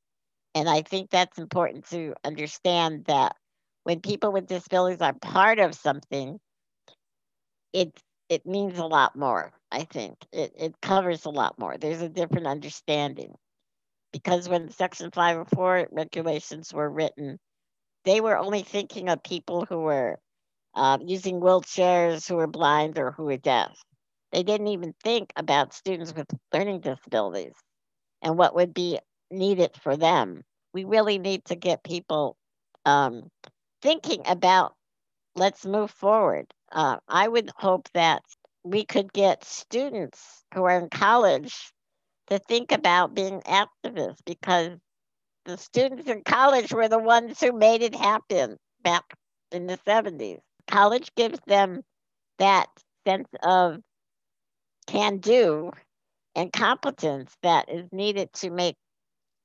And 0.55 0.69
I 0.69 0.83
think 0.83 1.09
that's 1.09 1.37
important 1.37 1.89
to 1.89 2.13
understand 2.23 3.03
that 3.07 3.35
when 3.83 3.99
people 3.99 4.31
with 4.31 4.47
disabilities 4.47 5.01
are 5.01 5.11
part 5.11 5.59
of 5.59 5.75
something, 5.75 6.39
it 7.73 7.91
it 8.29 8.45
means 8.45 8.79
a 8.79 8.85
lot 8.85 9.13
more. 9.17 9.51
I 9.73 9.83
think 9.83 10.19
it, 10.31 10.53
it 10.57 10.75
covers 10.81 11.25
a 11.25 11.29
lot 11.29 11.59
more. 11.59 11.77
There's 11.77 12.01
a 12.01 12.07
different 12.07 12.47
understanding 12.47 13.35
because 14.13 14.47
when 14.47 14.69
Section 14.69 15.11
504 15.11 15.89
regulations 15.91 16.73
were 16.73 16.89
written, 16.89 17.39
they 18.05 18.21
were 18.21 18.37
only 18.37 18.63
thinking 18.63 19.09
of 19.09 19.23
people 19.23 19.65
who 19.65 19.79
were 19.79 20.19
uh, 20.75 20.97
using 21.05 21.39
wheelchairs, 21.39 22.27
who 22.27 22.35
were 22.35 22.47
blind, 22.47 22.97
or 22.97 23.11
who 23.11 23.25
were 23.25 23.37
deaf. 23.37 23.77
They 24.31 24.43
didn't 24.43 24.67
even 24.67 24.93
think 25.03 25.33
about 25.35 25.73
students 25.73 26.15
with 26.15 26.27
learning 26.53 26.81
disabilities 26.81 27.53
and 28.21 28.37
what 28.37 28.55
would 28.55 28.73
be 28.73 28.99
needed 29.29 29.71
for 29.81 29.97
them. 29.97 30.43
We 30.73 30.85
really 30.85 31.19
need 31.19 31.45
to 31.45 31.55
get 31.55 31.83
people 31.83 32.37
um, 32.85 33.29
thinking 33.81 34.23
about 34.25 34.73
let's 35.35 35.65
move 35.65 35.91
forward. 35.91 36.47
Uh, 36.71 36.97
I 37.07 37.27
would 37.27 37.51
hope 37.55 37.89
that 37.93 38.23
we 38.63 38.85
could 38.85 39.11
get 39.13 39.43
students 39.43 40.43
who 40.53 40.63
are 40.63 40.77
in 40.79 40.89
college 40.89 41.73
to 42.27 42.39
think 42.39 42.71
about 42.71 43.13
being 43.13 43.41
activists 43.41 44.19
because 44.25 44.77
the 45.45 45.57
students 45.57 46.07
in 46.07 46.23
college 46.23 46.71
were 46.71 46.87
the 46.87 46.99
ones 46.99 47.39
who 47.39 47.51
made 47.51 47.81
it 47.81 47.95
happen 47.95 48.57
back 48.83 49.03
in 49.51 49.67
the 49.67 49.77
70s. 49.87 50.39
College 50.67 51.11
gives 51.15 51.39
them 51.47 51.81
that 52.39 52.67
sense 53.05 53.27
of 53.43 53.79
can 54.87 55.17
do 55.17 55.71
and 56.35 56.51
competence 56.51 57.33
that 57.43 57.69
is 57.69 57.87
needed 57.91 58.31
to 58.33 58.49
make 58.49 58.75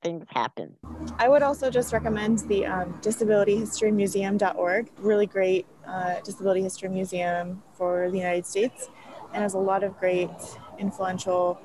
things 0.01 0.25
happen. 0.29 0.75
I 1.17 1.27
would 1.27 1.41
also 1.41 1.69
just 1.71 1.91
recommend 1.91 2.39
the 2.47 2.65
um, 2.65 2.93
disabilityhistorymuseum.org, 3.01 4.89
really 4.99 5.25
great 5.25 5.65
uh, 5.85 6.19
disability 6.21 6.61
history 6.61 6.89
museum 6.89 7.63
for 7.73 8.09
the 8.11 8.17
United 8.17 8.45
States, 8.45 8.89
and 9.33 9.41
has 9.41 9.53
a 9.53 9.59
lot 9.59 9.83
of 9.83 9.97
great 9.99 10.29
influential 10.77 11.59